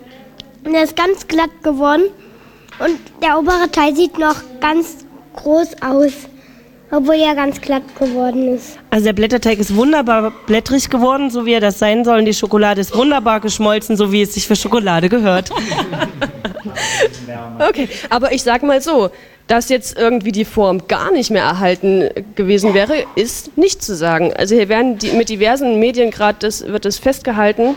Und 0.64 0.74
er 0.74 0.84
ist 0.84 0.96
ganz 0.96 1.26
glatt 1.28 1.50
geworden. 1.62 2.04
Und 2.78 2.98
der 3.22 3.38
obere 3.38 3.70
Teil 3.70 3.94
sieht 3.94 4.18
noch 4.18 4.36
ganz 4.60 5.04
groß 5.36 5.82
aus. 5.82 6.12
Obwohl 6.94 7.14
er 7.14 7.34
ganz 7.34 7.58
glatt 7.58 7.84
geworden 7.98 8.54
ist. 8.54 8.78
Also 8.90 9.06
der 9.06 9.14
Blätterteig 9.14 9.58
ist 9.58 9.74
wunderbar 9.74 10.30
blättrig 10.46 10.90
geworden, 10.90 11.30
so 11.30 11.46
wie 11.46 11.54
er 11.54 11.60
das 11.60 11.78
sein 11.78 12.04
soll. 12.04 12.18
Und 12.18 12.26
die 12.26 12.34
Schokolade 12.34 12.82
ist 12.82 12.94
wunderbar 12.94 13.40
geschmolzen, 13.40 13.96
so 13.96 14.12
wie 14.12 14.20
es 14.20 14.34
sich 14.34 14.46
für 14.46 14.56
Schokolade 14.56 15.08
gehört. 15.08 15.50
Okay, 17.58 17.88
aber 18.10 18.32
ich 18.32 18.42
sag 18.42 18.62
mal 18.62 18.80
so, 18.80 19.10
dass 19.46 19.68
jetzt 19.68 19.98
irgendwie 19.98 20.32
die 20.32 20.44
Form 20.44 20.86
gar 20.88 21.12
nicht 21.12 21.30
mehr 21.30 21.42
erhalten 21.42 22.08
gewesen 22.34 22.74
wäre, 22.74 23.04
ist 23.14 23.56
nicht 23.56 23.82
zu 23.82 23.94
sagen. 23.94 24.32
Also 24.34 24.54
hier 24.54 24.68
werden 24.68 24.98
die, 24.98 25.12
mit 25.12 25.28
diversen 25.28 25.78
Medien 25.78 26.10
gerade 26.10 26.38
das 26.40 26.66
wird 26.66 26.84
das 26.84 26.98
festgehalten. 26.98 27.76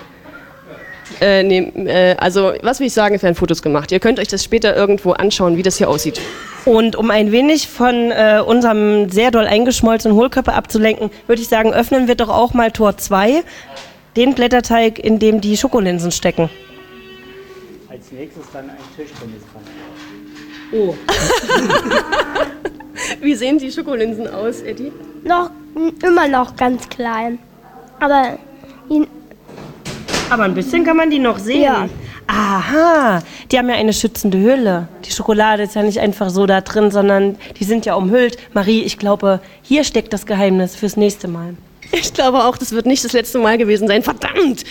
Äh, 1.21 1.43
nee, 1.43 1.59
äh, 1.85 2.15
also 2.17 2.53
was 2.61 2.79
will 2.79 2.87
ich 2.87 2.93
sagen, 2.93 3.15
es 3.15 3.23
werden 3.23 3.35
Fotos 3.35 3.61
gemacht. 3.61 3.91
Ihr 3.91 3.99
könnt 3.99 4.19
euch 4.19 4.27
das 4.27 4.43
später 4.43 4.75
irgendwo 4.75 5.11
anschauen, 5.11 5.57
wie 5.57 5.63
das 5.63 5.77
hier 5.77 5.89
aussieht. 5.89 6.19
Und 6.65 6.95
um 6.95 7.11
ein 7.11 7.31
wenig 7.31 7.67
von 7.67 8.11
äh, 8.11 8.41
unserem 8.45 9.09
sehr 9.09 9.29
doll 9.29 9.45
eingeschmolzenen 9.45 10.17
Hohlkörper 10.17 10.55
abzulenken, 10.55 11.11
würde 11.27 11.41
ich 11.41 11.47
sagen, 11.47 11.71
öffnen 11.73 12.07
wir 12.07 12.15
doch 12.15 12.29
auch 12.29 12.53
mal 12.53 12.71
Tor 12.71 12.97
2, 12.97 13.43
den 14.15 14.33
Blätterteig, 14.33 14.97
in 14.97 15.19
dem 15.19 15.41
die 15.41 15.57
Schokolinsen 15.57 16.11
stecken. 16.11 16.49
Als 17.87 18.11
nächstes 18.11 18.45
dann 18.51 18.69
ein 18.69 18.77
Tischtennis 18.95 19.43
dran. 19.53 19.63
Oh. 20.73 20.95
Wie 23.21 23.35
sehen 23.35 23.59
die 23.59 23.71
Schokolinsen 23.71 24.27
aus, 24.27 24.61
Eddie? 24.61 24.91
Noch, 25.23 25.51
immer 26.03 26.27
noch 26.27 26.55
ganz 26.55 26.89
klein. 26.89 27.37
Aber 27.99 28.39
ihn, 28.89 29.05
Aber 30.29 30.43
ein 30.43 30.55
bisschen 30.55 30.83
kann 30.83 30.97
man 30.97 31.11
die 31.11 31.19
noch 31.19 31.37
sehen. 31.37 31.61
Ja. 31.61 31.89
Aha, 32.27 33.21
die 33.51 33.57
haben 33.57 33.69
ja 33.69 33.75
eine 33.75 33.93
schützende 33.93 34.39
Hülle. 34.39 34.87
Die 35.05 35.11
Schokolade 35.11 35.63
ist 35.63 35.75
ja 35.75 35.83
nicht 35.83 35.99
einfach 35.99 36.29
so 36.29 36.45
da 36.45 36.61
drin, 36.61 36.89
sondern 36.91 37.37
die 37.59 37.63
sind 37.63 37.85
ja 37.85 37.95
umhüllt. 37.95 38.37
Marie, 38.53 38.81
ich 38.81 38.97
glaube, 38.97 39.39
hier 39.61 39.83
steckt 39.83 40.11
das 40.13 40.25
Geheimnis 40.25 40.75
fürs 40.75 40.97
nächste 40.97 41.27
Mal. 41.27 41.55
Ich 41.91 42.13
glaube 42.13 42.43
auch, 42.45 42.57
das 42.57 42.71
wird 42.71 42.87
nicht 42.87 43.05
das 43.05 43.13
letzte 43.13 43.37
Mal 43.37 43.57
gewesen 43.59 43.87
sein. 43.87 44.01
Verdammt! 44.01 44.63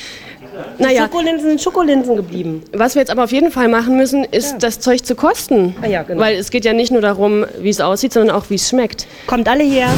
Die 0.79 0.83
Naja, 0.83 1.05
Schokolinsen 1.05 1.49
sind 1.49 1.61
Schokolinsen 1.61 2.17
geblieben. 2.17 2.63
was 2.73 2.95
wir 2.95 3.01
jetzt 3.03 3.11
aber 3.11 3.25
auf 3.25 3.33
jeden 3.33 3.51
Fall 3.51 3.69
machen 3.69 3.97
müssen, 3.97 4.25
ist 4.25 4.59
das 4.59 4.79
Zeug 4.81 5.05
zu 5.05 5.15
kosten. 5.15 5.75
Ah 5.83 5.87
ja, 5.87 6.03
genau. 6.03 6.21
Weil 6.21 6.37
es 6.37 6.51
geht 6.51 6.65
ja 6.65 6.73
nicht 6.73 6.91
nur 6.93 7.01
darum, 7.01 7.45
wie 7.61 7.71
es 7.71 7.81
aussieht, 7.81 8.13
sondern 8.13 8.37
auch, 8.37 8.51
wie 8.51 8.55
es 8.57 8.69
schmeckt. 8.69 9.07
Kommt 9.27 9.49
alle 9.49 9.65
her. 9.65 9.89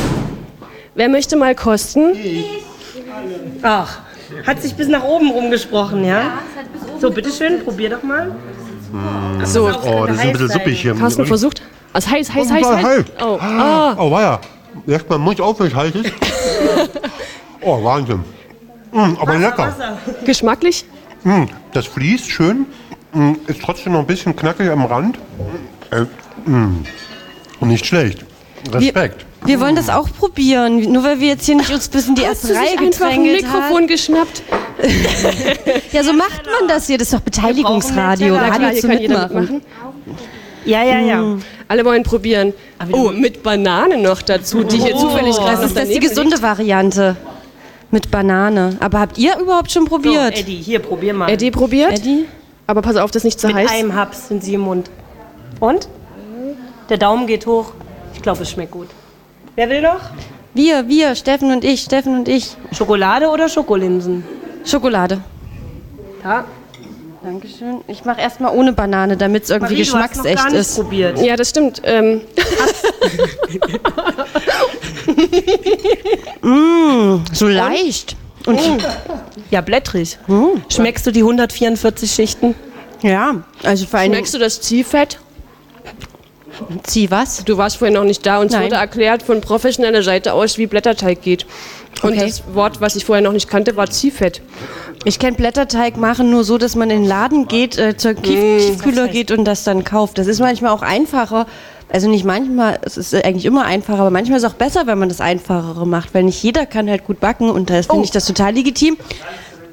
Wer 0.95 1.09
möchte 1.11 1.37
mal 1.37 1.55
kosten? 1.55 2.12
Ach, 3.62 3.99
hat 4.47 4.62
sich 4.62 4.75
bis 4.75 4.89
nach 4.89 5.05
oben 5.05 5.31
rumgesprochen, 5.31 6.05
ja? 6.05 6.39
So, 7.01 7.11
bitteschön, 7.11 7.62
probier 7.65 7.91
doch 7.91 8.03
mal. 8.03 8.35
So, 9.45 9.67
Oh, 9.69 10.07
das 10.07 10.17
ist 10.17 10.23
ein 10.23 10.33
bisschen 10.33 10.49
suppig 10.49 10.81
hier. 10.81 10.95
Carsten 10.95 11.27
versucht. 11.27 11.62
Also 11.93 12.11
heiß, 12.11 12.33
heiß, 12.33 12.49
Oh, 12.51 12.55
heiß, 12.55 12.65
war 12.65 12.77
heiß. 12.77 12.85
heiß. 12.85 13.05
Oh, 13.21 13.39
ah. 13.41 13.95
Oh, 13.99 14.11
war 14.11 14.23
ja. 14.23 14.41
Lässt 14.87 15.09
man 15.09 15.21
Mund 15.21 15.41
auf, 15.41 15.59
wenn 15.61 15.67
es 15.69 15.75
heiß 15.75 15.95
ist. 15.95 16.12
Oh, 17.62 17.83
Wahnsinn. 17.83 18.21
Mm, 18.93 19.17
aber 19.21 19.39
lecker. 19.39 19.75
Geschmacklich? 20.25 20.85
Mm, 21.25 21.45
das 21.73 21.87
fließt 21.87 22.31
schön. 22.31 22.67
Mm, 23.12 23.33
ist 23.49 23.61
trotzdem 23.61 23.95
noch 23.95 24.01
ein 24.01 24.07
bisschen 24.07 24.37
knackig 24.37 24.71
am 24.71 24.85
Rand. 24.85 25.19
Äh, 25.91 26.05
mm, 26.49 26.85
nicht 27.62 27.85
schlecht. 27.85 28.25
Respekt. 28.73 29.26
Wir 29.44 29.61
wollen 29.61 29.77
das 29.77 29.88
auch 29.90 30.09
probieren, 30.11 30.90
nur 30.92 31.05
weil 31.05 31.20
wir 31.20 31.29
jetzt 31.29 31.46
hier 31.46 31.55
nicht 31.57 31.70
uns 31.70 31.88
bis 31.88 32.09
in 32.09 32.14
die 32.16 32.22
Hast 32.22 32.44
erste 32.44 32.49
du 32.49 32.55
Reihe 32.55 32.70
sich 32.70 32.79
einfach 32.81 33.07
ein 33.07 33.11
gedrängelt 33.22 33.42
Mikrofon 33.42 33.77
haben. 33.77 33.87
geschnappt? 33.87 34.42
Ja, 35.92 36.03
so 36.03 36.12
macht 36.12 36.42
man 36.44 36.68
das 36.68 36.87
hier. 36.87 36.99
Das 36.99 37.09
ist 37.09 37.14
doch 37.14 37.20
Beteiligungsradio. 37.20 38.35
Radio 38.35 38.61
hier 38.70 38.81
zum 38.81 38.90
kann 38.90 39.01
jeder 39.01 39.29
Mitmachen. 39.29 39.62
Ja, 40.64 40.83
ja, 40.85 40.99
ja. 41.01 41.37
Alle 41.68 41.85
wollen 41.85 42.03
probieren. 42.03 42.53
Oh, 42.92 43.11
mit 43.11 43.42
Banane 43.42 43.96
noch 43.99 44.20
dazu, 44.22 44.64
die 44.64 44.79
hier 44.79 44.96
zufällig 44.96 45.37
gerade 45.37 45.57
Das 45.57 45.64
ist 45.66 45.77
das 45.77 45.88
die 45.88 46.01
gesunde 46.01 46.40
Variante. 46.42 47.16
Mit 47.90 48.11
Banane. 48.11 48.77
Aber 48.81 48.99
habt 49.01 49.16
ihr 49.16 49.38
überhaupt 49.38 49.70
schon 49.70 49.85
So, 49.85 49.90
probiert? 49.90 50.38
Eddie, 50.40 50.57
hier, 50.57 50.81
probier 50.81 51.14
mal. 51.14 51.27
liegt. 51.27 51.40
Eddie 51.40 51.51
probiert, 51.53 51.92
Eddie? 51.92 52.27
aber 52.66 52.83
pass 52.83 52.96
auf, 52.96 53.11
das 53.12 53.22
nicht 53.25 53.38
zu 53.40 53.46
Mit 53.46 53.57
heiß. 53.57 53.70
einem 53.70 53.94
Haps 53.94 54.29
sind 54.29 54.42
sie 54.42 54.55
im 54.55 54.62
Mund. 54.62 54.90
Und? 55.61 55.88
Der 56.88 56.99
Daumen 56.99 57.27
geht 57.29 57.46
hoch. 57.46 57.72
Ich 58.12 58.20
glaube, 58.22 58.42
es 58.42 58.51
schmeckt 58.51 58.72
gut. 58.72 58.88
Wer 59.57 59.71
will 59.71 59.83
noch? 59.83 60.01
Wir, 60.55 60.87
wir, 60.88 61.14
Steffen 61.14 61.51
und 61.51 61.64
ich, 61.64 61.81
Steffen 61.83 62.14
und 62.19 62.29
ich. 62.29 62.57
Schokolade 62.73 63.29
oder 63.29 63.49
Schokolinsen? 63.49 64.23
Schokolade. 64.64 65.21
Ja. 66.23 66.45
Dankeschön. 67.23 67.81
Ich 67.88 68.05
mache 68.05 68.21
erstmal 68.21 68.55
ohne 68.57 68.73
Banane, 68.73 69.16
damit 69.16 69.45
es 69.45 69.51
irgendwie 69.51 69.75
Marie, 69.75 69.85
du 69.85 69.95
hast 69.95 69.95
noch 69.95 70.09
geschmacksecht 70.09 70.37
gar 70.37 70.51
nicht 70.51 70.61
ist. 70.61 70.75
probiert. 70.77 71.19
Ja, 71.21 71.37
das 71.37 71.51
stimmt. 71.51 71.83
Ähm, 71.85 72.21
So 77.33 77.49
leicht. 77.49 78.16
Und 78.47 78.61
ja, 79.51 79.61
blättrig. 79.61 80.19
Schmeckst 80.69 81.07
du 81.07 81.11
die 81.11 81.21
144 81.21 82.11
Schichten? 82.11 82.55
Ja, 83.03 83.42
also 83.62 83.87
vor 83.87 84.01
allem. 84.01 84.12
Schmeckst 84.12 84.35
du 84.35 84.38
das 84.38 84.61
Ziehfett? 84.61 85.19
Zieh 86.85 87.11
was? 87.11 87.45
Du 87.45 87.57
warst 87.59 87.77
vorhin 87.77 87.95
noch 87.95 88.05
nicht 88.05 88.25
da 88.27 88.38
und 88.40 88.47
es 88.47 88.53
Nein. 88.53 88.64
wurde 88.64 88.77
erklärt 88.77 89.23
von 89.23 89.40
professioneller 89.40 90.03
Seite 90.03 90.33
aus, 90.33 90.59
wie 90.59 90.66
Blätterteig 90.66 91.23
geht. 91.23 91.47
Und 92.03 92.12
Okay. 92.12 92.21
das 92.27 92.42
Wort, 92.55 92.81
was 92.81 92.95
ich 92.97 93.05
vorher 93.05 93.23
noch 93.23 93.33
nicht 93.33 93.49
kannte, 93.49 93.77
war 93.77 93.88
Ziehfett. 93.88 94.42
Ich 95.05 95.19
kenne 95.19 95.37
Blätterteig 95.37 95.97
machen 95.97 96.31
nur 96.31 96.45
so, 96.45 96.59
dass 96.59 96.75
man 96.75 96.90
in 96.90 97.03
den 97.03 97.09
Laden 97.09 97.49
geht, 97.49 97.79
äh, 97.79 97.97
zur 97.97 98.14
Tiefkühler 98.16 99.09
geht 99.09 99.31
und 99.31 99.45
das 99.45 99.64
dann 99.64 99.85
kauft. 99.85 100.19
Das 100.19 100.27
ist 100.27 100.40
manchmal 100.40 100.73
auch 100.73 100.83
einfacher. 100.83 101.47
Also 101.88 102.09
nicht 102.11 102.25
manchmal, 102.25 102.81
es 102.83 102.97
ist 102.97 103.14
eigentlich 103.14 103.45
immer 103.45 103.64
einfacher, 103.64 104.01
aber 104.01 104.11
manchmal 104.11 104.38
ist 104.38 104.42
es 104.45 104.51
auch 104.51 104.57
besser, 104.57 104.88
wenn 104.88 104.99
man 104.99 105.09
das 105.09 105.21
Einfachere 105.21 105.87
macht, 105.87 106.12
weil 106.14 106.25
nicht 106.25 106.42
jeder 106.42 106.66
kann 106.66 106.90
halt 106.90 107.05
gut 107.05 107.21
backen 107.21 107.49
und 107.49 107.71
da 107.71 107.81
finde 107.83 108.03
ich 108.05 108.11
das 108.11 108.27
total 108.27 108.55
legitim. 108.55 108.97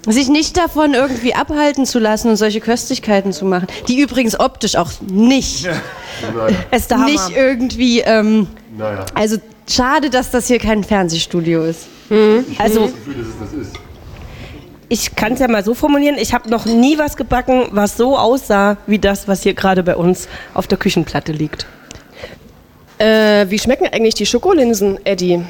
Sich 0.07 0.27
nicht 0.27 0.57
davon 0.57 0.93
irgendwie 0.95 1.33
abhalten 1.33 1.85
zu 1.85 1.97
lassen 1.97 2.29
und 2.29 2.35
solche 2.35 2.59
Köstlichkeiten 2.59 3.31
zu 3.31 3.45
machen, 3.45 3.67
die 3.87 3.99
übrigens 4.01 4.37
optisch 4.37 4.75
auch 4.75 4.91
nicht, 5.01 5.65
Es 6.71 6.81
ist 6.81 6.91
der 6.91 6.97
Hammer. 6.97 7.09
nicht 7.09 7.29
irgendwie, 7.35 8.01
ähm, 8.01 8.47
Naja. 8.77 9.05
also 9.15 9.37
schade, 9.69 10.09
dass 10.09 10.29
das 10.29 10.47
hier 10.47 10.59
kein 10.59 10.83
Fernsehstudio 10.83 11.63
ist. 11.63 11.87
Also 12.57 12.87
Gefühl, 12.87 13.15
dass 13.15 13.27
es 13.27 13.33
das 13.39 13.53
ist. 13.67 13.73
ich 14.89 15.15
kann 15.15 15.33
es 15.33 15.39
ja 15.39 15.47
mal 15.47 15.63
so 15.63 15.73
formulieren, 15.73 16.17
ich 16.19 16.33
habe 16.33 16.49
noch 16.49 16.65
nie 16.65 16.97
was 16.97 17.15
gebacken, 17.15 17.67
was 17.71 17.95
so 17.95 18.17
aussah 18.17 18.75
wie 18.87 18.99
das, 18.99 19.27
was 19.29 19.41
hier 19.43 19.53
gerade 19.53 19.83
bei 19.83 19.95
uns 19.95 20.27
auf 20.53 20.67
der 20.67 20.77
Küchenplatte 20.77 21.31
liegt. 21.31 21.65
Äh, 22.99 23.49
wie 23.49 23.57
schmecken 23.57 23.87
eigentlich 23.91 24.15
die 24.15 24.25
Schokolinsen, 24.25 24.99
Eddie? 25.05 25.43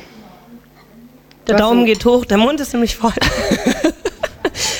Der 1.47 1.55
Was 1.55 1.61
Daumen 1.61 1.79
denn? 1.79 1.87
geht 1.87 2.05
hoch, 2.05 2.23
der 2.23 2.37
Mund 2.37 2.59
ist 2.61 2.71
nämlich 2.73 2.95
voll. 2.95 3.11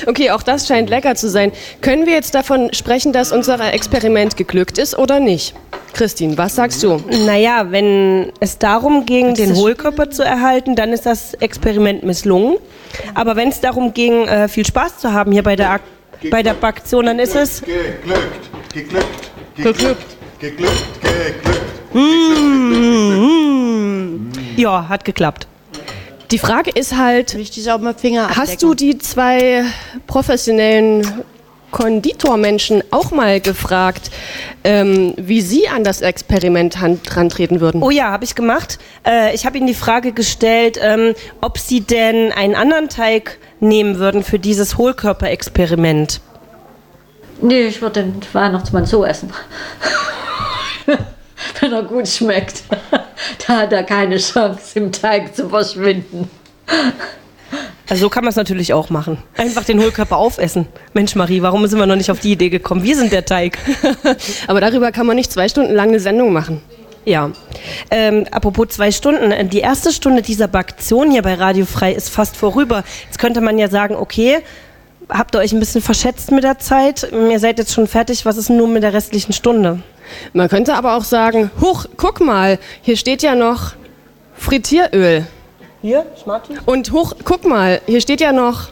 Okay, 0.06 0.32
auch 0.32 0.44
das 0.44 0.68
scheint 0.68 0.90
lecker 0.90 1.16
zu 1.16 1.30
sein. 1.30 1.52
Können 1.82 2.06
wir 2.06 2.14
jetzt 2.14 2.36
davon 2.36 2.74
sprechen, 2.74 3.14
dass 3.14 3.32
unser 3.32 3.74
Experiment 3.74 4.38
geglückt 4.38 4.78
ist 4.78 4.98
oder 4.98 5.20
nicht? 5.20 5.56
Christine, 5.94 6.38
was 6.38 6.56
sagst 6.56 6.82
du? 6.84 7.00
Naja, 7.26 7.68
wenn 7.70 8.32
es 8.40 8.58
darum 8.58 9.06
ging, 9.06 9.36
den 9.36 9.56
Hohlkörper 9.56 10.10
zu 10.10 10.24
erhalten, 10.24 10.76
dann 10.76 10.92
ist 10.92 11.06
das 11.06 11.36
Experiment 11.36 12.04
misslungen. 12.04 12.58
Aber 13.14 13.36
wenn 13.36 13.50
es 13.50 13.62
darum 13.62 13.94
ging, 13.94 14.28
äh, 14.28 14.48
viel 14.48 14.66
Spaß 14.66 14.98
zu 14.98 15.14
haben 15.14 15.32
hier 15.32 15.44
bei 15.44 15.56
der, 15.56 15.72
Ak 15.72 15.82
bei 16.32 16.42
der 16.42 16.54
Baktion, 16.54 17.06
dann 17.06 17.20
ist 17.20 17.36
es 17.36 17.62
Geglückt, 17.62 18.74
geglückt, 18.74 19.06
geglückt, 19.56 20.18
geglückt, 20.40 20.74
geglückt. 21.02 21.74
ja, 24.58 24.90
hat 24.90 25.06
geklappt. 25.06 25.48
Die 26.34 26.40
Frage 26.40 26.72
ist 26.72 26.98
halt, 26.98 27.38
hast 28.36 28.64
du 28.64 28.74
die 28.74 28.98
zwei 28.98 29.66
professionellen 30.08 31.06
Konditormenschen 31.70 32.84
auch 32.90 33.12
mal 33.12 33.40
gefragt, 33.40 34.10
ähm, 34.64 35.14
wie 35.16 35.42
sie 35.42 35.68
an 35.68 35.84
das 35.84 36.02
Experiment 36.02 36.82
han- 36.82 37.00
rantreten 37.08 37.62
würden? 37.62 37.84
Oh 37.84 37.92
ja, 37.92 38.06
habe 38.12 38.24
ich 38.24 38.34
gemacht. 38.34 38.80
Äh, 39.06 39.36
ich 39.36 39.46
habe 39.46 39.60
Ihnen 39.60 39.68
die 39.68 39.76
Frage 39.76 40.12
gestellt, 40.12 40.80
ähm, 40.82 41.14
ob 41.40 41.60
Sie 41.60 41.82
denn 41.82 42.32
einen 42.32 42.56
anderen 42.56 42.90
Teig 42.90 43.38
nehmen 43.60 44.00
würden 44.00 44.24
für 44.24 44.40
dieses 44.40 44.80
Hohlkörperexperiment. 44.80 46.20
Nee, 47.44 47.68
ich 47.68 47.80
würde 47.80 48.02
den 48.02 48.16
Weihnachtsmann 48.34 48.88
so 48.88 49.06
essen. 49.06 49.32
Wenn 51.60 51.74
er 51.74 51.84
gut 51.84 52.08
schmeckt. 52.08 52.64
Da 53.48 53.60
hat 53.60 53.74
er 53.74 53.84
keine 53.84 54.18
Chance, 54.18 54.80
im 54.80 54.92
Teig 54.92 55.36
zu 55.36 55.50
verschwinden. 55.50 56.30
Also 57.90 58.04
so 58.06 58.10
kann 58.10 58.24
man 58.24 58.30
es 58.30 58.36
natürlich 58.36 58.74
auch 58.74 58.90
machen. 58.90 59.18
Einfach 59.38 59.64
den 59.64 59.80
Hohlkörper 59.82 60.18
aufessen. 60.18 60.68
Mensch 60.94 61.16
Marie, 61.16 61.42
warum 61.42 61.66
sind 61.68 61.78
wir 61.80 61.86
noch 61.86 61.96
nicht 61.96 62.10
auf 62.10 62.20
die 62.20 62.32
Idee 62.32 62.50
gekommen? 62.50 62.84
Wir 62.84 62.96
sind 62.96 63.12
der 63.12 63.26
Teig. 63.26 63.58
Aber 64.48 64.62
darüber 64.62 64.92
kann 64.92 65.06
man 65.06 65.16
nicht 65.16 65.32
zwei 65.32 65.48
Stunden 65.50 65.74
lang 65.74 65.90
eine 65.90 66.00
Sendung 66.00 66.34
machen. 66.34 66.62
Ja. 67.06 67.32
Ähm, 67.92 68.26
apropos 68.32 68.70
zwei 68.70 68.92
Stunden. 68.92 69.32
äh, 69.32 69.46
Die 69.46 69.60
erste 69.60 69.92
Stunde 69.92 70.22
dieser 70.22 70.48
Baktion 70.48 71.12
hier 71.12 71.22
bei 71.22 71.34
Radio 71.34 71.66
Frei 71.66 71.92
ist 71.94 72.10
fast 72.10 72.38
vorüber. 72.38 72.84
Jetzt 73.06 73.20
könnte 73.20 73.42
man 73.42 73.60
ja 73.60 73.68
sagen, 73.70 73.96
okay, 73.96 74.40
habt 75.10 75.36
ihr 75.36 75.40
euch 75.40 75.52
ein 75.52 75.60
bisschen 75.60 75.82
verschätzt 75.82 76.32
mit 76.32 76.44
der 76.46 76.60
Zeit? 76.60 77.06
Ihr 77.12 77.40
seid 77.40 77.60
jetzt 77.60 77.74
schon 77.74 77.88
fertig. 77.88 78.26
Was 78.26 78.38
ist 78.38 78.50
nun 78.50 78.72
mit 78.74 78.84
der 78.84 78.94
restlichen 78.94 79.34
Stunde? 79.34 79.82
Man 80.34 80.50
könnte 80.50 80.74
aber 80.76 80.96
auch 80.96 81.04
sagen, 81.04 81.52
huch, 81.62 81.86
guck 81.98 82.20
mal, 82.20 82.60
hier 82.82 82.98
steht 82.98 83.24
ja 83.24 83.36
noch 83.36 83.74
Frittieröl. 84.36 85.26
Hier, 85.82 86.06
Schmarti? 86.22 86.54
Und 86.66 86.92
hoch, 86.92 87.14
guck 87.24 87.46
mal, 87.46 87.82
hier 87.86 88.02
steht 88.02 88.22
ja 88.22 88.32
noch 88.32 88.70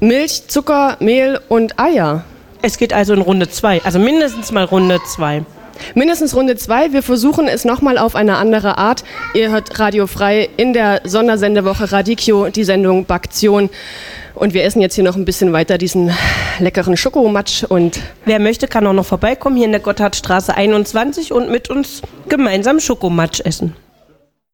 Milch, 0.00 0.48
Zucker, 0.48 0.96
Mehl 1.00 1.40
und 1.48 1.78
Eier. 1.78 2.24
Es 2.60 2.76
geht 2.76 2.92
also 2.92 3.14
in 3.14 3.20
Runde 3.20 3.48
zwei. 3.48 3.80
Also 3.84 3.98
mindestens 3.98 4.52
mal 4.52 4.64
Runde 4.64 5.00
zwei. 5.06 5.44
Mindestens 5.94 6.34
Runde 6.34 6.56
zwei. 6.56 6.92
Wir 6.92 7.02
versuchen 7.02 7.48
es 7.48 7.64
nochmal 7.64 7.98
auf 7.98 8.14
eine 8.14 8.36
andere 8.36 8.78
Art. 8.78 9.04
Ihr 9.34 9.50
hört 9.50 9.78
Radio 9.78 10.06
Frei 10.06 10.48
in 10.56 10.72
der 10.72 11.00
Sondersendewoche 11.04 11.92
Radikio, 11.92 12.48
die 12.48 12.64
Sendung 12.64 13.04
Baktion. 13.04 13.70
Und 14.42 14.54
wir 14.54 14.64
essen 14.64 14.80
jetzt 14.80 14.96
hier 14.96 15.04
noch 15.04 15.14
ein 15.14 15.24
bisschen 15.24 15.52
weiter 15.52 15.78
diesen 15.78 16.10
leckeren 16.58 16.96
Schokomatsch 16.96 17.62
und 17.62 18.00
Wer 18.24 18.40
möchte, 18.40 18.66
kann 18.66 18.84
auch 18.88 18.92
noch 18.92 19.06
vorbeikommen 19.06 19.54
hier 19.54 19.66
in 19.66 19.70
der 19.70 19.80
Gotthardstraße 19.80 20.52
21 20.52 21.30
und 21.30 21.48
mit 21.48 21.70
uns 21.70 22.02
gemeinsam 22.28 22.80
Schokomatsch 22.80 23.40
essen. 23.44 23.76